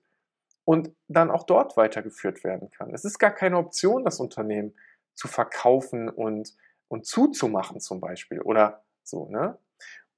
und 0.64 0.92
dann 1.08 1.32
auch 1.32 1.44
dort 1.44 1.76
weitergeführt 1.76 2.44
werden 2.44 2.70
kann. 2.70 2.94
Es 2.94 3.04
ist 3.04 3.18
gar 3.18 3.32
keine 3.32 3.58
Option, 3.58 4.04
das 4.04 4.20
Unternehmen 4.20 4.76
zu 5.16 5.28
verkaufen 5.28 6.08
und, 6.08 6.56
und 6.88 7.08
zuzumachen 7.08 7.80
zum 7.80 8.00
Beispiel 8.00 8.42
oder 8.42 8.84
so. 9.04 9.28
Ne? 9.28 9.58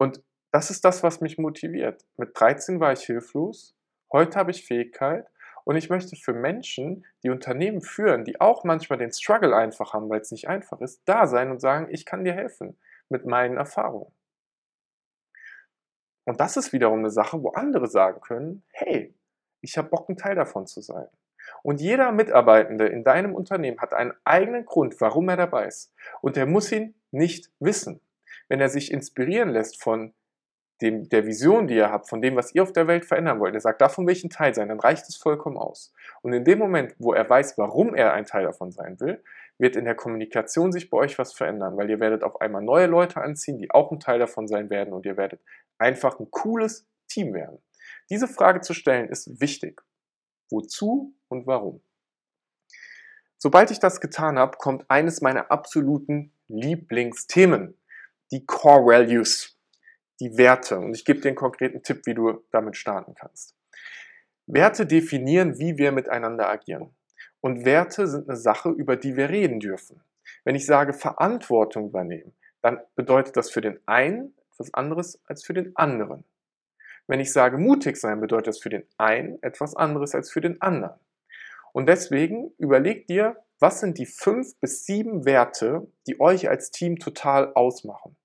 Und 0.04 0.22
das 0.52 0.70
ist 0.70 0.84
das, 0.84 1.02
was 1.02 1.22
mich 1.22 1.38
motiviert. 1.38 2.06
Mit 2.18 2.38
13 2.38 2.82
war 2.82 2.92
ich 2.92 3.06
hilflos, 3.06 3.74
heute 4.12 4.38
habe 4.38 4.52
ich 4.52 4.66
Fähigkeit 4.66 5.26
und 5.64 5.78
ich 5.78 5.90
möchte 5.90 6.18
für 6.18 6.34
Menschen, 6.34 7.06
die 7.24 7.30
Unternehmen 7.30 7.80
führen, 7.80 8.26
die 8.26 8.42
auch 8.42 8.66
manchmal 8.66 9.00
den 9.00 9.14
Struggle 9.14 9.56
einfach 9.56 9.94
haben, 9.94 10.10
weil 10.10 10.20
es 10.20 10.30
nicht 10.32 10.50
einfach 10.50 10.82
ist, 10.82 11.04
da 11.06 11.26
sein 11.26 11.52
und 11.52 11.62
sagen, 11.62 11.88
ich 11.90 12.06
kann 12.06 12.26
dir 12.26 12.34
helfen 12.34 12.78
mit 13.08 13.26
meinen 13.26 13.56
Erfahrungen. 13.56 14.12
Und 16.26 16.42
das 16.42 16.58
ist 16.58 16.74
wiederum 16.74 17.00
eine 17.00 17.10
Sache, 17.10 17.42
wo 17.42 17.52
andere 17.52 17.88
sagen 17.88 18.20
können, 18.20 18.66
hey, 18.74 19.16
ich 19.62 19.78
habe 19.78 19.88
Bock, 19.88 20.10
ein 20.10 20.18
Teil 20.18 20.36
davon 20.36 20.68
zu 20.68 20.82
sein. 20.82 21.08
Und 21.62 21.80
jeder 21.80 22.12
Mitarbeitende 22.12 22.88
in 22.88 23.06
deinem 23.06 23.34
Unternehmen 23.34 23.80
hat 23.80 23.94
einen 23.94 24.12
eigenen 24.26 24.66
Grund, 24.66 25.00
warum 25.00 25.30
er 25.30 25.38
dabei 25.38 25.68
ist. 25.68 25.94
Und 26.20 26.36
er 26.36 26.46
muss 26.46 26.74
ihn 26.74 26.94
nicht 27.12 27.50
wissen. 27.60 28.02
Wenn 28.50 28.60
er 28.60 28.70
sich 28.70 28.92
inspirieren 28.92 29.50
lässt 29.50 29.82
von 29.82 30.14
dem, 30.82 31.08
der 31.10 31.26
Vision, 31.26 31.68
die 31.68 31.76
ihr 31.76 31.92
habt, 31.92 32.10
von 32.10 32.22
dem, 32.22 32.36
was 32.36 32.54
ihr 32.54 32.64
auf 32.64 32.74
der 32.74 32.88
Welt 32.88 33.06
verändern 33.06 33.40
wollt, 33.40 33.54
er 33.54 33.62
sagt, 33.62 33.82
davon 33.82 34.06
will 34.06 34.14
ich 34.14 34.24
ein 34.24 34.30
Teil 34.30 34.54
sein, 34.54 34.68
dann 34.68 34.80
reicht 34.80 35.08
es 35.08 35.16
vollkommen 35.16 35.58
aus. 35.58 35.94
Und 36.22 36.34
in 36.34 36.44
dem 36.44 36.60
Moment, 36.60 36.96
wo 37.00 37.14
er 37.14 37.30
weiß, 37.30 37.58
warum 37.58 37.96
er 37.96 38.14
ein 38.14 38.26
Teil 38.26 38.44
davon 38.44 38.72
sein 38.72 39.00
will, 39.00 39.24
wird 39.58 39.76
in 39.76 39.86
der 39.86 39.96
Kommunikation 39.96 40.72
sich 40.72 40.90
bei 40.90 40.98
euch 40.98 41.18
was 41.20 41.34
verändern, 41.34 41.78
weil 41.78 41.90
ihr 41.90 42.00
werdet 42.00 42.24
auf 42.24 42.42
einmal 42.42 42.62
neue 42.62 42.88
Leute 42.88 43.22
anziehen, 43.22 43.58
die 43.58 43.72
auch 43.72 43.92
ein 43.92 44.00
Teil 44.00 44.20
davon 44.20 44.48
sein 44.48 44.70
werden 44.70 44.94
und 44.94 45.06
ihr 45.06 45.16
werdet 45.16 45.42
einfach 45.78 46.20
ein 46.20 46.30
cooles 46.32 46.88
Team 47.08 47.34
werden. 47.34 47.60
Diese 48.10 48.28
Frage 48.28 48.62
zu 48.62 48.74
stellen 48.74 49.10
ist 49.10 49.40
wichtig. 49.40 49.82
Wozu 50.50 51.14
und 51.30 51.48
warum? 51.48 51.82
Sobald 53.38 53.72
ich 53.72 53.80
das 53.80 54.02
getan 54.02 54.40
habe, 54.40 54.58
kommt 54.58 54.90
eines 54.90 55.22
meiner 55.22 55.52
absoluten 55.52 56.32
Lieblingsthemen, 56.48 57.78
die 58.34 58.46
Core 58.46 58.86
Values, 58.86 59.58
die 60.20 60.38
Werte. 60.38 60.80
Und 60.80 60.96
ich 60.96 61.06
gebe 61.06 61.22
dir 61.22 61.30
einen 61.30 61.36
konkreten 61.36 61.84
Tipp, 61.84 62.02
wie 62.06 62.16
du 62.16 62.44
damit 62.52 62.76
starten 62.76 63.14
kannst. 63.14 63.56
Werte 64.48 64.86
definieren, 64.86 65.60
wie 65.60 65.78
wir 65.78 65.92
miteinander 65.92 66.50
agieren. 66.50 66.96
Und 67.42 67.64
Werte 67.64 68.08
sind 68.08 68.28
eine 68.28 68.38
Sache, 68.38 68.70
über 68.70 68.98
die 68.98 69.16
wir 69.16 69.30
reden 69.30 69.60
dürfen. 69.60 70.02
Wenn 70.44 70.56
ich 70.56 70.66
sage 70.66 70.94
Verantwortung 70.94 71.90
übernehmen, 71.90 72.34
dann 72.62 72.80
bedeutet 72.96 73.38
das 73.38 73.52
für 73.52 73.62
den 73.62 73.80
einen 73.86 74.34
etwas 74.52 74.74
anderes 74.74 75.22
als 75.28 75.46
für 75.46 75.54
den 75.54 75.76
anderen. 75.76 76.24
Wenn 77.08 77.20
ich 77.20 77.32
sage 77.32 77.58
mutig 77.58 77.98
sein, 77.98 78.20
bedeutet 78.20 78.48
das 78.48 78.60
für 78.60 78.70
den 78.70 78.88
einen 78.98 79.42
etwas 79.44 79.76
anderes 79.76 80.16
als 80.16 80.32
für 80.32 80.42
den 80.42 80.62
anderen. 80.62 81.00
Und 81.74 81.88
deswegen 81.88 82.52
überlegt 82.58 83.10
dir, 83.10 83.44
was 83.60 83.80
sind 83.80 83.98
die 83.98 84.06
fünf 84.06 84.60
bis 84.60 84.86
sieben 84.86 85.26
Werte, 85.26 85.88
die 86.08 86.20
euch 86.20 86.50
als 86.50 86.72
Team 86.72 87.00
total 87.00 87.54
ausmachen. 87.54 88.16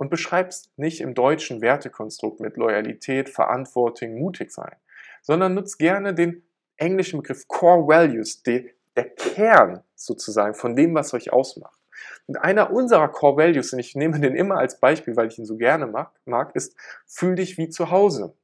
Und 0.00 0.08
beschreibst 0.08 0.72
nicht 0.78 1.02
im 1.02 1.12
deutschen 1.12 1.60
Wertekonstrukt 1.60 2.40
mit 2.40 2.56
Loyalität, 2.56 3.28
Verantwortung, 3.28 4.18
mutig 4.18 4.50
sein, 4.50 4.74
sondern 5.20 5.52
nutzt 5.52 5.78
gerne 5.78 6.14
den 6.14 6.42
englischen 6.78 7.20
Begriff 7.20 7.46
Core 7.48 7.86
Values, 7.86 8.42
die, 8.42 8.70
der 8.96 9.10
Kern 9.10 9.84
sozusagen 9.94 10.54
von 10.54 10.74
dem, 10.74 10.94
was 10.94 11.12
euch 11.12 11.34
ausmacht. 11.34 11.78
Und 12.26 12.38
einer 12.38 12.72
unserer 12.72 13.08
Core 13.08 13.36
Values, 13.36 13.74
und 13.74 13.78
ich 13.78 13.94
nehme 13.94 14.18
den 14.18 14.34
immer 14.34 14.56
als 14.56 14.80
Beispiel, 14.80 15.16
weil 15.16 15.28
ich 15.28 15.38
ihn 15.38 15.44
so 15.44 15.58
gerne 15.58 15.86
mag, 15.86 16.12
mag 16.24 16.56
ist, 16.56 16.74
fühl 17.04 17.34
dich 17.34 17.58
wie 17.58 17.68
zu 17.68 17.90
Hause. 17.90 18.34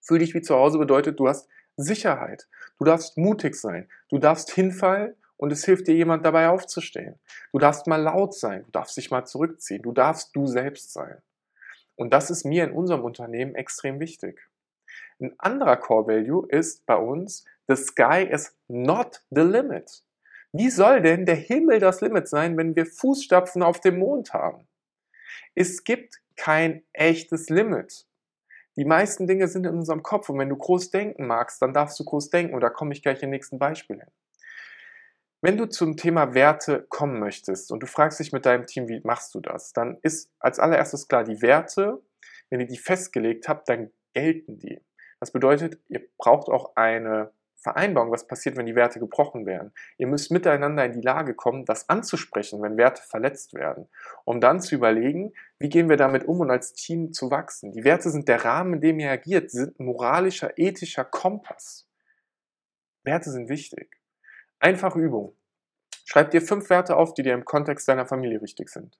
Fühl 0.00 0.20
dich 0.20 0.32
wie 0.32 0.42
zu 0.42 0.54
Hause 0.54 0.78
bedeutet, 0.78 1.18
du 1.18 1.26
hast 1.26 1.48
Sicherheit. 1.76 2.46
Du 2.78 2.84
darfst 2.84 3.18
mutig 3.18 3.56
sein. 3.56 3.88
Du 4.10 4.18
darfst 4.18 4.52
hinfallen 4.52 5.16
und 5.38 5.52
es 5.52 5.64
hilft 5.64 5.86
dir 5.86 5.94
jemand 5.94 6.26
dabei 6.26 6.50
aufzustehen. 6.50 7.18
Du 7.52 7.58
darfst 7.58 7.86
mal 7.86 8.02
laut 8.02 8.34
sein. 8.34 8.64
Du 8.64 8.72
darfst 8.72 8.96
dich 8.96 9.10
mal 9.10 9.24
zurückziehen. 9.24 9.82
Du 9.82 9.92
darfst 9.92 10.36
du 10.36 10.46
selbst 10.46 10.92
sein. 10.92 11.22
Und 11.96 12.12
das 12.12 12.30
ist 12.30 12.44
mir 12.44 12.64
in 12.64 12.72
unserem 12.72 13.04
Unternehmen 13.04 13.54
extrem 13.54 14.00
wichtig. 14.00 14.40
Ein 15.20 15.34
anderer 15.38 15.76
Core 15.76 16.08
Value 16.08 16.46
ist 16.48 16.84
bei 16.86 16.96
uns, 16.96 17.44
the 17.66 17.76
sky 17.76 18.22
is 18.28 18.56
not 18.66 19.22
the 19.30 19.40
limit. 19.40 20.04
Wie 20.52 20.70
soll 20.70 21.02
denn 21.02 21.24
der 21.24 21.36
Himmel 21.36 21.78
das 21.78 22.00
Limit 22.00 22.28
sein, 22.28 22.56
wenn 22.56 22.74
wir 22.74 22.86
Fußstapfen 22.86 23.62
auf 23.62 23.80
dem 23.80 23.98
Mond 23.98 24.32
haben? 24.32 24.66
Es 25.54 25.84
gibt 25.84 26.20
kein 26.36 26.82
echtes 26.92 27.48
Limit. 27.48 28.06
Die 28.76 28.84
meisten 28.84 29.26
Dinge 29.26 29.48
sind 29.48 29.66
in 29.66 29.74
unserem 29.74 30.02
Kopf 30.02 30.28
und 30.28 30.38
wenn 30.38 30.48
du 30.48 30.56
groß 30.56 30.90
denken 30.90 31.26
magst, 31.26 31.60
dann 31.60 31.74
darfst 31.74 31.98
du 31.98 32.04
groß 32.04 32.30
denken 32.30 32.54
und 32.54 32.60
da 32.60 32.70
komme 32.70 32.92
ich 32.92 33.02
gleich 33.02 33.22
im 33.22 33.30
nächsten 33.30 33.58
Beispiel 33.58 33.98
hin. 33.98 34.10
Wenn 35.40 35.56
du 35.56 35.66
zum 35.66 35.96
Thema 35.96 36.34
Werte 36.34 36.84
kommen 36.88 37.20
möchtest 37.20 37.70
und 37.70 37.80
du 37.80 37.86
fragst 37.86 38.18
dich 38.18 38.32
mit 38.32 38.44
deinem 38.44 38.66
Team, 38.66 38.88
wie 38.88 39.00
machst 39.04 39.34
du 39.34 39.40
das, 39.40 39.72
dann 39.72 39.98
ist 40.02 40.32
als 40.40 40.58
allererstes 40.58 41.06
klar, 41.06 41.22
die 41.22 41.42
Werte, 41.42 42.02
wenn 42.50 42.60
ihr 42.60 42.66
die 42.66 42.78
festgelegt 42.78 43.48
habt, 43.48 43.68
dann 43.68 43.92
gelten 44.14 44.58
die. 44.58 44.80
Das 45.20 45.30
bedeutet, 45.30 45.78
ihr 45.88 46.02
braucht 46.16 46.48
auch 46.48 46.74
eine 46.74 47.32
Vereinbarung, 47.54 48.10
was 48.10 48.26
passiert, 48.26 48.56
wenn 48.56 48.66
die 48.66 48.74
Werte 48.74 48.98
gebrochen 48.98 49.46
werden. 49.46 49.72
Ihr 49.96 50.08
müsst 50.08 50.30
miteinander 50.30 50.84
in 50.84 50.92
die 50.92 51.00
Lage 51.00 51.34
kommen, 51.34 51.64
das 51.64 51.88
anzusprechen, 51.88 52.62
wenn 52.62 52.76
Werte 52.76 53.02
verletzt 53.02 53.54
werden, 53.54 53.88
um 54.24 54.40
dann 54.40 54.60
zu 54.60 54.74
überlegen, 54.74 55.32
wie 55.58 55.68
gehen 55.68 55.88
wir 55.88 55.96
damit 55.96 56.24
um 56.24 56.40
und 56.40 56.50
als 56.50 56.72
Team 56.72 57.12
zu 57.12 57.30
wachsen. 57.30 57.72
Die 57.72 57.84
Werte 57.84 58.10
sind 58.10 58.28
der 58.28 58.44
Rahmen, 58.44 58.74
in 58.74 58.80
dem 58.80 59.00
ihr 59.00 59.10
agiert, 59.10 59.50
sind 59.50 59.78
moralischer, 59.78 60.56
ethischer 60.56 61.04
Kompass. 61.04 61.88
Werte 63.04 63.30
sind 63.30 63.48
wichtig. 63.48 63.97
Einfache 64.60 64.98
Übung. 64.98 65.36
Schreib 66.04 66.32
dir 66.32 66.42
fünf 66.42 66.68
Werte 66.68 66.96
auf, 66.96 67.14
die 67.14 67.22
dir 67.22 67.34
im 67.34 67.44
Kontext 67.44 67.86
deiner 67.86 68.06
Familie 68.06 68.42
wichtig 68.42 68.70
sind. 68.70 68.98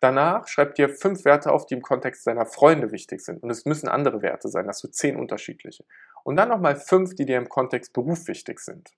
Danach 0.00 0.46
schreib 0.46 0.76
dir 0.76 0.88
fünf 0.88 1.24
Werte 1.24 1.52
auf, 1.52 1.66
die 1.66 1.74
im 1.74 1.82
Kontext 1.82 2.26
deiner 2.26 2.46
Freunde 2.46 2.90
wichtig 2.90 3.20
sind. 3.20 3.42
Und 3.42 3.50
es 3.50 3.66
müssen 3.66 3.88
andere 3.88 4.22
Werte 4.22 4.48
sein, 4.48 4.66
das 4.66 4.80
du 4.80 4.88
zehn 4.88 5.16
unterschiedliche. 5.16 5.84
Und 6.24 6.36
dann 6.36 6.48
nochmal 6.48 6.76
fünf, 6.76 7.14
die 7.14 7.26
dir 7.26 7.36
im 7.36 7.48
Kontext 7.48 7.92
Beruf 7.92 8.28
wichtig 8.28 8.60
sind. 8.60 8.92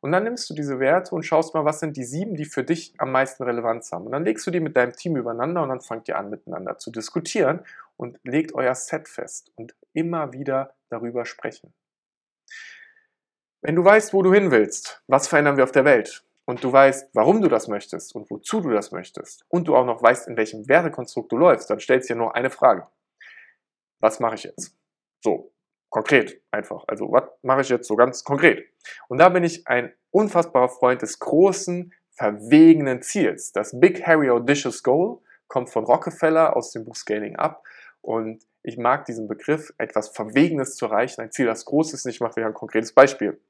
Und 0.00 0.12
dann 0.12 0.24
nimmst 0.24 0.48
du 0.48 0.54
diese 0.54 0.80
Werte 0.80 1.14
und 1.14 1.24
schaust 1.24 1.52
mal, 1.54 1.64
was 1.64 1.80
sind 1.80 1.96
die 1.96 2.04
sieben, 2.04 2.34
die 2.34 2.44
für 2.44 2.64
dich 2.64 2.94
am 2.98 3.12
meisten 3.12 3.42
Relevanz 3.42 3.92
haben. 3.92 4.06
Und 4.06 4.12
dann 4.12 4.24
legst 4.24 4.46
du 4.46 4.50
die 4.50 4.60
mit 4.60 4.76
deinem 4.76 4.94
Team 4.94 5.16
übereinander 5.16 5.62
und 5.62 5.68
dann 5.68 5.80
fangt 5.80 6.08
ihr 6.08 6.16
an, 6.16 6.30
miteinander 6.30 6.78
zu 6.78 6.90
diskutieren 6.90 7.60
und 7.96 8.18
legt 8.24 8.54
euer 8.54 8.74
Set 8.74 9.08
fest 9.08 9.52
und 9.56 9.74
immer 9.92 10.32
wieder 10.32 10.74
darüber 10.88 11.24
sprechen. 11.26 11.74
Wenn 13.62 13.76
du 13.76 13.84
weißt, 13.84 14.12
wo 14.12 14.22
du 14.22 14.34
hin 14.34 14.50
willst, 14.50 15.02
was 15.06 15.28
verändern 15.28 15.56
wir 15.56 15.64
auf 15.64 15.72
der 15.72 15.84
Welt, 15.84 16.24
und 16.44 16.64
du 16.64 16.72
weißt, 16.72 17.10
warum 17.14 17.40
du 17.40 17.48
das 17.48 17.68
möchtest 17.68 18.14
und 18.14 18.30
wozu 18.30 18.60
du 18.60 18.70
das 18.70 18.90
möchtest 18.92 19.44
und 19.48 19.68
du 19.68 19.76
auch 19.76 19.86
noch 19.86 20.02
weißt, 20.02 20.28
in 20.28 20.36
welchem 20.36 20.68
Wertekonstrukt 20.68 21.30
du 21.30 21.36
läufst, 21.36 21.70
dann 21.70 21.80
stellst 21.80 22.10
du 22.10 22.14
dir 22.14 22.18
nur 22.18 22.34
eine 22.34 22.50
Frage. 22.50 22.88
Was 24.00 24.18
mache 24.18 24.34
ich 24.34 24.44
jetzt? 24.44 24.76
So, 25.22 25.52
konkret 25.88 26.42
einfach. 26.50 26.84
Also, 26.88 27.10
was 27.12 27.24
mache 27.42 27.60
ich 27.60 27.68
jetzt 27.68 27.86
so 27.86 27.94
ganz 27.94 28.24
konkret? 28.24 28.66
Und 29.08 29.18
da 29.18 29.28
bin 29.28 29.44
ich 29.44 29.66
ein 29.68 29.94
unfassbarer 30.10 30.68
Freund 30.68 31.02
des 31.02 31.20
großen, 31.20 31.94
verwegenen 32.10 33.02
Ziels. 33.02 33.52
Das 33.52 33.78
Big 33.78 34.04
Harry 34.06 34.28
Audacious 34.28 34.82
Goal 34.82 35.18
kommt 35.46 35.70
von 35.70 35.84
Rockefeller 35.84 36.56
aus 36.56 36.72
dem 36.72 36.84
Buch 36.84 36.96
Scaling 36.96 37.36
Up 37.36 37.62
und 38.00 38.44
ich 38.64 38.76
mag 38.76 39.04
diesen 39.06 39.28
Begriff, 39.28 39.72
etwas 39.78 40.08
Verwegenes 40.08 40.76
zu 40.76 40.86
erreichen, 40.86 41.20
ein 41.20 41.32
Ziel, 41.32 41.46
das 41.46 41.64
groß 41.64 41.94
ist. 41.94 42.06
Ich 42.06 42.20
mache 42.20 42.36
wieder 42.36 42.46
ein 42.46 42.54
konkretes 42.54 42.92
Beispiel. 42.92 43.40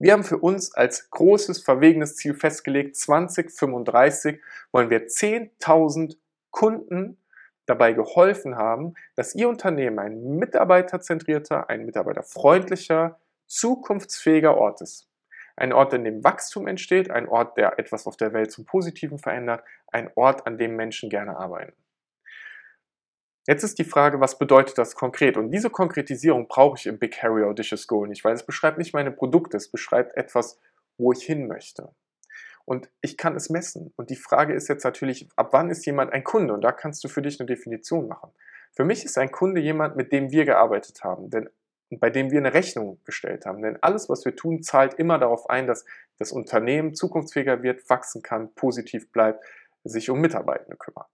Wir 0.00 0.12
haben 0.12 0.22
für 0.22 0.38
uns 0.38 0.72
als 0.74 1.10
großes, 1.10 1.64
verwegenes 1.64 2.14
Ziel 2.14 2.34
festgelegt, 2.34 2.94
2035 2.96 4.40
wollen 4.70 4.90
wir 4.90 5.08
10.000 5.08 6.16
Kunden 6.50 7.18
dabei 7.66 7.92
geholfen 7.92 8.56
haben, 8.56 8.94
dass 9.16 9.34
Ihr 9.34 9.48
Unternehmen 9.48 9.98
ein 9.98 10.36
mitarbeiterzentrierter, 10.36 11.68
ein 11.68 11.84
mitarbeiterfreundlicher, 11.84 13.18
zukunftsfähiger 13.46 14.56
Ort 14.56 14.82
ist. 14.82 15.08
Ein 15.56 15.72
Ort, 15.72 15.92
in 15.92 16.04
dem 16.04 16.22
Wachstum 16.22 16.68
entsteht, 16.68 17.10
ein 17.10 17.28
Ort, 17.28 17.56
der 17.56 17.80
etwas 17.80 18.06
auf 18.06 18.16
der 18.16 18.32
Welt 18.32 18.52
zum 18.52 18.64
Positiven 18.64 19.18
verändert, 19.18 19.64
ein 19.88 20.08
Ort, 20.14 20.46
an 20.46 20.58
dem 20.58 20.76
Menschen 20.76 21.10
gerne 21.10 21.36
arbeiten. 21.36 21.72
Jetzt 23.48 23.62
ist 23.62 23.78
die 23.78 23.84
Frage, 23.84 24.20
was 24.20 24.36
bedeutet 24.36 24.76
das 24.76 24.94
konkret? 24.94 25.38
Und 25.38 25.50
diese 25.50 25.70
Konkretisierung 25.70 26.48
brauche 26.48 26.76
ich 26.76 26.84
im 26.84 26.98
Big 26.98 27.22
Harry 27.22 27.44
Audacious 27.44 27.86
Goal 27.86 28.06
nicht, 28.06 28.22
weil 28.22 28.34
es 28.34 28.44
beschreibt 28.44 28.76
nicht 28.76 28.92
meine 28.92 29.10
Produkte, 29.10 29.56
es 29.56 29.70
beschreibt 29.70 30.14
etwas, 30.18 30.60
wo 30.98 31.12
ich 31.12 31.22
hin 31.22 31.48
möchte. 31.48 31.88
Und 32.66 32.90
ich 33.00 33.16
kann 33.16 33.34
es 33.36 33.48
messen. 33.48 33.94
Und 33.96 34.10
die 34.10 34.16
Frage 34.16 34.52
ist 34.52 34.68
jetzt 34.68 34.84
natürlich, 34.84 35.30
ab 35.34 35.48
wann 35.52 35.70
ist 35.70 35.86
jemand 35.86 36.12
ein 36.12 36.24
Kunde? 36.24 36.52
Und 36.52 36.60
da 36.60 36.72
kannst 36.72 37.02
du 37.04 37.08
für 37.08 37.22
dich 37.22 37.40
eine 37.40 37.46
Definition 37.46 38.06
machen. 38.06 38.32
Für 38.76 38.84
mich 38.84 39.02
ist 39.06 39.16
ein 39.16 39.32
Kunde 39.32 39.62
jemand, 39.62 39.96
mit 39.96 40.12
dem 40.12 40.30
wir 40.30 40.44
gearbeitet 40.44 41.02
haben, 41.02 41.30
denn 41.30 41.48
bei 41.88 42.10
dem 42.10 42.30
wir 42.30 42.40
eine 42.40 42.52
Rechnung 42.52 43.00
gestellt 43.06 43.46
haben. 43.46 43.62
Denn 43.62 43.78
alles, 43.80 44.10
was 44.10 44.26
wir 44.26 44.36
tun, 44.36 44.62
zahlt 44.62 44.92
immer 44.92 45.18
darauf 45.18 45.48
ein, 45.48 45.66
dass 45.66 45.86
das 46.18 46.32
Unternehmen 46.32 46.94
zukunftsfähiger 46.94 47.62
wird, 47.62 47.88
wachsen 47.88 48.20
kann, 48.20 48.52
positiv 48.54 49.10
bleibt, 49.10 49.42
sich 49.84 50.10
um 50.10 50.20
Mitarbeitende 50.20 50.76
kümmert. 50.76 51.08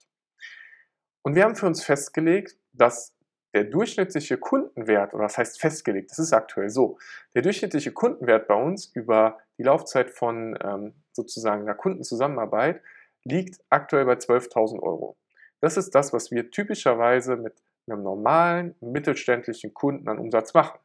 Und 1.25 1.35
wir 1.35 1.45
haben 1.45 1.57
für 1.57 1.67
uns 1.67 1.83
festgelegt, 1.83 2.57
dass 2.73 3.17
der 3.55 3.65
durchschnittliche 3.65 4.37
Kundenwert, 4.37 5.15
oder 5.15 5.23
das 5.23 5.39
heißt 5.39 5.61
festgelegt, 5.61 6.11
das 6.11 6.19
ist 6.19 6.33
aktuell 6.33 6.69
so, 6.69 6.99
der 7.35 7.43
durchschnittliche 7.43 7.93
Kundenwert 7.93 8.47
bei 8.47 8.55
uns 8.55 8.87
über 8.95 9.39
die 9.57 9.63
Laufzeit 9.63 10.11
von 10.11 10.59
ähm, 10.63 10.95
sozusagen 11.13 11.63
einer 11.63 11.75
Kundenzusammenarbeit 11.75 12.83
liegt 13.23 13.61
aktuell 13.71 14.05
bei 14.05 14.15
12.000 14.15 14.81
Euro. 14.81 15.17
Das 15.61 15.77
ist 15.77 15.95
das, 15.95 16.13
was 16.13 16.31
wir 16.31 16.51
typischerweise 16.51 17.37
mit 17.37 17.55
einem 17.87 18.03
normalen 18.03 18.75
mittelständlichen 18.81 19.73
Kunden 19.73 20.09
an 20.09 20.19
Umsatz 20.19 20.53
machen. 20.53 20.79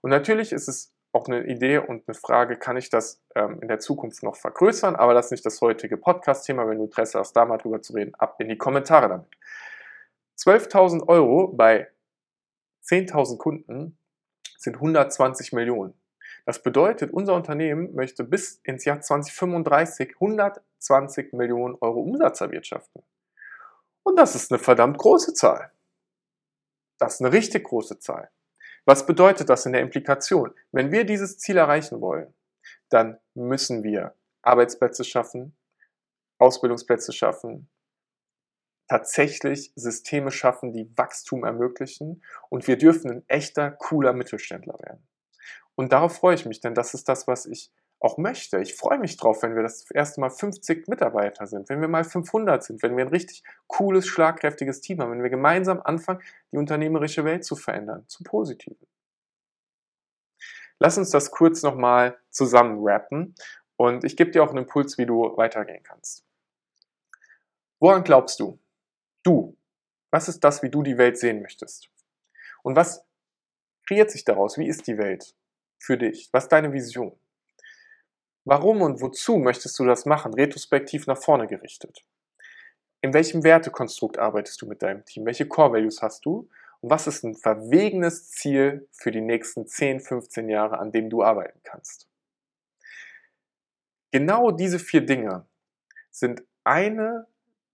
Und 0.00 0.10
natürlich 0.10 0.52
ist 0.52 0.68
es 0.68 0.92
auch 1.18 1.26
eine 1.26 1.44
Idee 1.44 1.78
und 1.78 2.04
eine 2.06 2.14
Frage, 2.14 2.56
kann 2.56 2.76
ich 2.76 2.90
das 2.90 3.20
ähm, 3.34 3.58
in 3.60 3.68
der 3.68 3.80
Zukunft 3.80 4.22
noch 4.22 4.36
vergrößern? 4.36 4.94
Aber 4.94 5.14
das 5.14 5.26
ist 5.26 5.30
nicht 5.32 5.46
das 5.46 5.60
heutige 5.60 5.96
Podcast-Thema. 5.96 6.68
Wenn 6.68 6.78
du 6.78 6.84
Interesse 6.84 7.18
hast, 7.18 7.32
da 7.32 7.44
mal 7.44 7.58
drüber 7.58 7.82
zu 7.82 7.92
reden, 7.92 8.14
ab 8.14 8.36
in 8.40 8.48
die 8.48 8.56
Kommentare 8.56 9.08
damit. 9.08 9.26
12.000 10.38 11.08
Euro 11.08 11.48
bei 11.48 11.88
10.000 12.84 13.38
Kunden 13.38 13.98
sind 14.56 14.76
120 14.76 15.52
Millionen. 15.52 15.94
Das 16.46 16.62
bedeutet, 16.62 17.12
unser 17.12 17.34
Unternehmen 17.34 17.94
möchte 17.94 18.24
bis 18.24 18.60
ins 18.62 18.84
Jahr 18.84 19.00
2035 19.00 20.14
120 20.14 21.32
Millionen 21.32 21.74
Euro 21.80 22.00
Umsatz 22.00 22.40
erwirtschaften. 22.40 23.02
Und 24.04 24.16
das 24.16 24.34
ist 24.34 24.52
eine 24.52 24.58
verdammt 24.58 24.98
große 24.98 25.34
Zahl. 25.34 25.72
Das 26.98 27.14
ist 27.14 27.20
eine 27.20 27.32
richtig 27.32 27.64
große 27.64 27.98
Zahl. 27.98 28.30
Was 28.88 29.04
bedeutet 29.04 29.50
das 29.50 29.66
in 29.66 29.74
der 29.74 29.82
Implikation? 29.82 30.54
Wenn 30.72 30.90
wir 30.90 31.04
dieses 31.04 31.36
Ziel 31.36 31.58
erreichen 31.58 32.00
wollen, 32.00 32.32
dann 32.88 33.18
müssen 33.34 33.82
wir 33.82 34.14
Arbeitsplätze 34.40 35.04
schaffen, 35.04 35.54
Ausbildungsplätze 36.38 37.12
schaffen, 37.12 37.68
tatsächlich 38.88 39.74
Systeme 39.76 40.30
schaffen, 40.30 40.72
die 40.72 40.90
Wachstum 40.96 41.44
ermöglichen 41.44 42.24
und 42.48 42.66
wir 42.66 42.78
dürfen 42.78 43.10
ein 43.10 43.24
echter, 43.28 43.72
cooler 43.72 44.14
Mittelständler 44.14 44.78
werden. 44.78 45.06
Und 45.74 45.92
darauf 45.92 46.16
freue 46.16 46.36
ich 46.36 46.46
mich, 46.46 46.62
denn 46.62 46.72
das 46.72 46.94
ist 46.94 47.10
das, 47.10 47.26
was 47.26 47.44
ich 47.44 47.70
auch 48.00 48.16
möchte. 48.16 48.60
Ich 48.60 48.74
freue 48.76 48.98
mich 48.98 49.16
drauf, 49.16 49.42
wenn 49.42 49.56
wir 49.56 49.62
das 49.62 49.90
erste 49.90 50.20
Mal 50.20 50.30
50 50.30 50.88
Mitarbeiter 50.88 51.46
sind, 51.46 51.68
wenn 51.68 51.80
wir 51.80 51.88
mal 51.88 52.04
500 52.04 52.62
sind, 52.62 52.82
wenn 52.82 52.96
wir 52.96 53.04
ein 53.04 53.10
richtig 53.10 53.42
cooles, 53.66 54.06
schlagkräftiges 54.06 54.80
Team 54.80 55.00
haben, 55.00 55.12
wenn 55.12 55.22
wir 55.22 55.30
gemeinsam 55.30 55.80
anfangen, 55.82 56.22
die 56.52 56.58
unternehmerische 56.58 57.24
Welt 57.24 57.44
zu 57.44 57.56
verändern, 57.56 58.04
zum 58.06 58.24
Positiven. 58.24 58.86
Lass 60.78 60.96
uns 60.96 61.10
das 61.10 61.32
kurz 61.32 61.62
nochmal 61.62 62.18
zusammen 62.30 62.78
rappen 62.80 63.34
und 63.76 64.04
ich 64.04 64.16
gebe 64.16 64.30
dir 64.30 64.44
auch 64.44 64.50
einen 64.50 64.58
Impuls, 64.58 64.96
wie 64.96 65.06
du 65.06 65.36
weitergehen 65.36 65.82
kannst. 65.82 66.24
Woran 67.80 68.04
glaubst 68.04 68.38
du? 68.38 68.58
Du. 69.24 69.56
Was 70.10 70.28
ist 70.28 70.42
das, 70.42 70.62
wie 70.62 70.70
du 70.70 70.82
die 70.82 70.98
Welt 70.98 71.18
sehen 71.18 71.42
möchtest? 71.42 71.90
Und 72.62 72.76
was 72.76 73.04
kreiert 73.86 74.10
sich 74.10 74.24
daraus? 74.24 74.56
Wie 74.56 74.68
ist 74.68 74.86
die 74.86 74.98
Welt 74.98 75.34
für 75.78 75.98
dich? 75.98 76.28
Was 76.32 76.44
ist 76.44 76.52
deine 76.52 76.72
Vision? 76.72 77.18
Warum 78.50 78.80
und 78.80 79.02
wozu 79.02 79.36
möchtest 79.36 79.78
du 79.78 79.84
das 79.84 80.06
machen? 80.06 80.32
Retrospektiv 80.32 81.06
nach 81.06 81.18
vorne 81.18 81.46
gerichtet. 81.46 82.06
In 83.02 83.12
welchem 83.12 83.44
Wertekonstrukt 83.44 84.18
arbeitest 84.18 84.62
du 84.62 84.66
mit 84.66 84.80
deinem 84.80 85.04
Team? 85.04 85.26
Welche 85.26 85.46
Core 85.46 85.74
Values 85.74 86.00
hast 86.00 86.24
du? 86.24 86.48
Und 86.80 86.88
was 86.88 87.06
ist 87.06 87.24
ein 87.24 87.34
verwegenes 87.34 88.30
Ziel 88.30 88.88
für 88.90 89.10
die 89.10 89.20
nächsten 89.20 89.66
10, 89.66 90.00
15 90.00 90.48
Jahre, 90.48 90.78
an 90.78 90.92
dem 90.92 91.10
du 91.10 91.22
arbeiten 91.22 91.60
kannst? 91.62 92.08
Genau 94.12 94.50
diese 94.50 94.78
vier 94.78 95.04
Dinge 95.04 95.44
sind 96.10 96.42
eine 96.64 97.26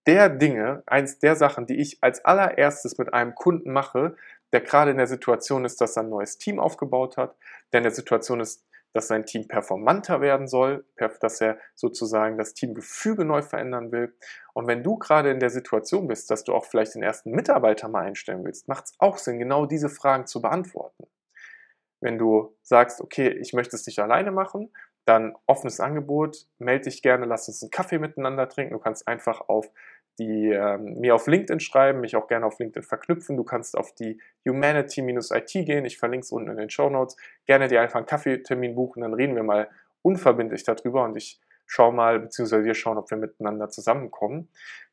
der 0.09 0.29
Dinge, 0.29 0.83
eins 0.87 1.21
der 1.21 1.37
Sachen, 1.37 1.67
die 1.67 1.77
ich 1.77 2.03
als 2.03 2.25
allererstes 2.25 2.99
mit 2.99 3.15
einem 3.15 3.37
Kunden 3.37 3.73
mache, 3.73 4.17
der 4.53 4.61
gerade 4.61 4.91
in 4.91 4.97
der 4.97 5.07
Situation 5.07 5.65
ist, 5.65 5.81
dass 5.81 5.97
er 5.97 6.03
ein 6.03 6.11
neues 6.11 6.37
Team 6.37 6.59
aufgebaut 6.59 7.17
hat, 7.17 7.37
der 7.73 7.79
in 7.79 7.85
der 7.85 7.95
Situation 7.95 8.41
ist, 8.41 8.65
dass 8.95 9.09
sein 9.09 9.27
Team 9.27 9.49
performanter 9.49 10.21
werden 10.21 10.47
soll, 10.47 10.87
dass 11.21 11.41
er 11.41 11.59
sozusagen 11.75 12.39
das 12.39 12.55
Teamgefüge 12.55 13.25
neu 13.25 13.43
verändern 13.43 13.93
will. 13.93 14.17
Und 14.55 14.69
wenn 14.69 14.85
du 14.85 14.97
gerade 14.97 15.31
in 15.31 15.41
der 15.41 15.51
Situation 15.51 16.07
bist, 16.07 16.31
dass 16.31 16.45
du 16.45 16.55
auch 16.55 16.65
vielleicht 16.65 16.95
den 16.95 17.03
ersten 17.03 17.33
Mitarbeiter 17.33 17.89
mal 17.89 18.05
einstellen 18.05 18.45
willst, 18.45 18.69
macht 18.69 18.85
es 18.85 18.95
auch 18.99 19.19
Sinn, 19.19 19.41
genau 19.41 19.67
diese 19.67 19.89
Fragen 19.89 20.27
zu 20.27 20.41
beantworten. 20.41 21.05
Wenn 22.01 22.19
du 22.19 22.57
sagst, 22.63 23.01
okay, 23.01 23.29
ich 23.29 23.53
möchte 23.53 23.75
es 23.77 23.87
nicht 23.87 23.99
alleine 23.99 24.31
machen, 24.31 24.73
dann 25.07 25.35
offenes 25.47 25.81
Angebot, 25.81 26.47
melde 26.59 26.85
dich 26.85 27.03
gerne, 27.03 27.27
lass 27.27 27.49
uns 27.49 27.63
einen 27.63 27.71
Kaffee 27.71 27.99
miteinander 27.99 28.49
trinken. 28.49 28.75
Du 28.75 28.79
kannst 28.79 29.07
einfach 29.09 29.49
auf 29.49 29.69
die 30.19 30.51
ähm, 30.51 31.01
mir 31.01 31.15
auf 31.15 31.27
LinkedIn 31.27 31.61
schreiben, 31.61 32.01
mich 32.01 32.17
auch 32.17 32.29
gerne 32.29 32.47
auf 32.47 32.59
LinkedIn 32.59 32.83
verknüpfen. 32.83 33.37
Du 33.37 33.45
kannst 33.45 33.77
auf 33.77 33.95
die 33.95 34.21
Humanity-IT 34.47 35.53
gehen. 35.53 35.85
Ich 35.85 35.99
verlinke 35.99 36.25
es 36.25 36.33
unten 36.33 36.51
in 36.51 36.57
den 36.57 36.71
Show 36.71 36.89
Notes. 36.89 37.17
Gerne 37.47 37.69
dir 37.69 37.81
einfach 37.81 37.97
einen 37.97 38.07
Kaffeetermin 38.07 38.75
buchen, 38.75 39.03
dann 39.03 39.15
reden 39.15 39.35
wir 39.35 39.43
mal 39.43 39.69
unverbindlich 40.03 40.65
darüber 40.65 41.05
und 41.05 41.17
ich 41.17 41.41
schaue 41.67 41.93
mal, 41.93 42.21
beziehungsweise 42.21 42.65
wir 42.65 42.75
schauen, 42.75 42.99
ob 42.99 43.11
wir 43.11 43.19
miteinander 43.19 43.69
zusammenkommen. 43.69 44.49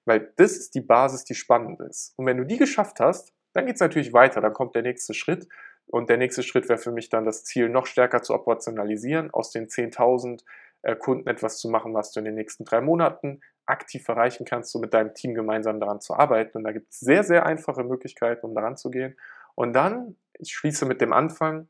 Weil 0.05 0.31
das 0.37 0.53
ist 0.53 0.73
die 0.73 0.81
Basis, 0.81 1.23
die 1.23 1.35
spannend 1.35 1.79
ist. 1.81 2.13
Und 2.17 2.25
wenn 2.25 2.37
du 2.37 2.45
die 2.45 2.57
geschafft 2.57 2.99
hast, 2.99 3.33
dann 3.53 3.65
geht 3.65 3.75
es 3.75 3.81
natürlich 3.81 4.13
weiter. 4.13 4.41
Dann 4.41 4.53
kommt 4.53 4.75
der 4.75 4.81
nächste 4.81 5.13
Schritt. 5.13 5.47
Und 5.87 6.09
der 6.09 6.17
nächste 6.17 6.41
Schritt 6.41 6.69
wäre 6.69 6.79
für 6.79 6.91
mich 6.91 7.09
dann 7.09 7.25
das 7.25 7.43
Ziel, 7.43 7.67
noch 7.67 7.85
stärker 7.85 8.21
zu 8.21 8.33
operationalisieren, 8.33 9.31
aus 9.31 9.51
den 9.51 9.67
10.000 9.67 10.41
äh, 10.83 10.95
Kunden 10.95 11.27
etwas 11.27 11.57
zu 11.57 11.69
machen, 11.69 11.93
was 11.93 12.11
du 12.11 12.19
in 12.19 12.25
den 12.25 12.35
nächsten 12.35 12.63
drei 12.63 12.81
Monaten 12.81 13.41
aktiv 13.71 14.07
erreichen 14.07 14.45
kannst, 14.45 14.71
so 14.71 14.79
mit 14.79 14.93
deinem 14.93 15.13
Team 15.13 15.33
gemeinsam 15.33 15.79
daran 15.79 16.01
zu 16.01 16.13
arbeiten. 16.13 16.57
Und 16.57 16.63
da 16.65 16.71
gibt 16.71 16.91
es 16.91 16.99
sehr, 16.99 17.23
sehr 17.23 17.45
einfache 17.45 17.83
Möglichkeiten, 17.83 18.45
um 18.45 18.53
daran 18.53 18.77
zu 18.77 18.91
gehen. 18.91 19.17
Und 19.55 19.73
dann, 19.73 20.15
ich 20.33 20.53
schließe 20.53 20.85
mit 20.85 21.01
dem 21.01 21.13
Anfang, 21.13 21.67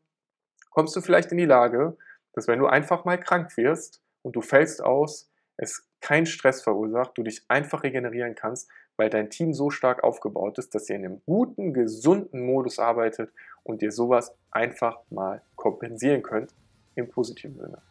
kommst 0.70 0.96
du 0.96 1.02
vielleicht 1.02 1.32
in 1.32 1.38
die 1.38 1.46
Lage, 1.46 1.98
dass 2.34 2.48
wenn 2.48 2.60
du 2.60 2.68
einfach 2.68 3.06
mal 3.06 3.20
krank 3.20 3.56
wirst 3.58 4.02
und 4.22 4.36
du 4.36 4.42
fällst 4.42 4.84
aus, 4.84 5.30
es 5.58 5.88
keinen 6.00 6.26
Stress 6.26 6.64
verursacht, 6.64 7.18
du 7.18 7.24
dich 7.24 7.44
einfach 7.48 7.84
regenerieren 7.84 8.36
kannst, 8.36 8.70
weil 8.98 9.10
dein 9.10 9.30
Team 9.30 9.54
so 9.54 9.70
stark 9.70 10.04
aufgebaut 10.04 10.58
ist, 10.58 10.74
dass 10.74 10.90
ihr 10.90 10.96
in 10.96 11.06
einem 11.06 11.22
guten, 11.26 11.74
gesunden 11.74 12.46
Modus 12.46 12.80
arbeitet 12.80 13.32
und 13.64 13.82
ihr 13.82 13.92
sowas 13.92 14.36
einfach 14.50 15.00
mal 15.10 15.42
kompensieren 15.56 16.24
könnt 16.24 16.54
im 16.96 17.10
positiven 17.10 17.58
Sinne. 17.60 17.82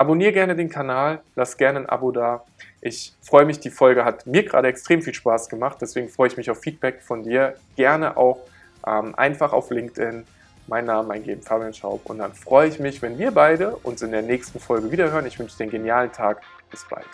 Abonnier 0.00 0.32
gerne 0.32 0.56
den 0.56 0.70
Kanal, 0.70 1.20
lass 1.36 1.58
gerne 1.58 1.80
ein 1.80 1.86
Abo 1.86 2.10
da. 2.10 2.42
Ich 2.80 3.12
freue 3.20 3.44
mich, 3.44 3.60
die 3.60 3.68
Folge 3.68 4.02
hat 4.02 4.26
mir 4.26 4.42
gerade 4.44 4.66
extrem 4.66 5.02
viel 5.02 5.12
Spaß 5.12 5.50
gemacht, 5.50 5.76
deswegen 5.82 6.08
freue 6.08 6.28
ich 6.28 6.38
mich 6.38 6.50
auf 6.50 6.58
Feedback 6.58 7.02
von 7.02 7.22
dir. 7.22 7.52
Gerne 7.76 8.16
auch 8.16 8.38
ähm, 8.86 9.14
einfach 9.14 9.52
auf 9.52 9.70
LinkedIn 9.70 10.26
mein 10.68 10.86
Name 10.86 11.12
eingeben, 11.12 11.42
Fabian 11.42 11.74
Schaub. 11.74 12.06
Und 12.06 12.16
dann 12.16 12.32
freue 12.32 12.68
ich 12.68 12.80
mich, 12.80 13.02
wenn 13.02 13.18
wir 13.18 13.30
beide 13.32 13.76
uns 13.76 14.00
in 14.00 14.10
der 14.10 14.22
nächsten 14.22 14.58
Folge 14.58 14.90
wiederhören. 14.90 15.26
Ich 15.26 15.38
wünsche 15.38 15.58
dir 15.58 15.64
einen 15.64 15.72
genialen 15.72 16.10
Tag. 16.10 16.40
Bis 16.70 16.82
bald. 16.88 17.04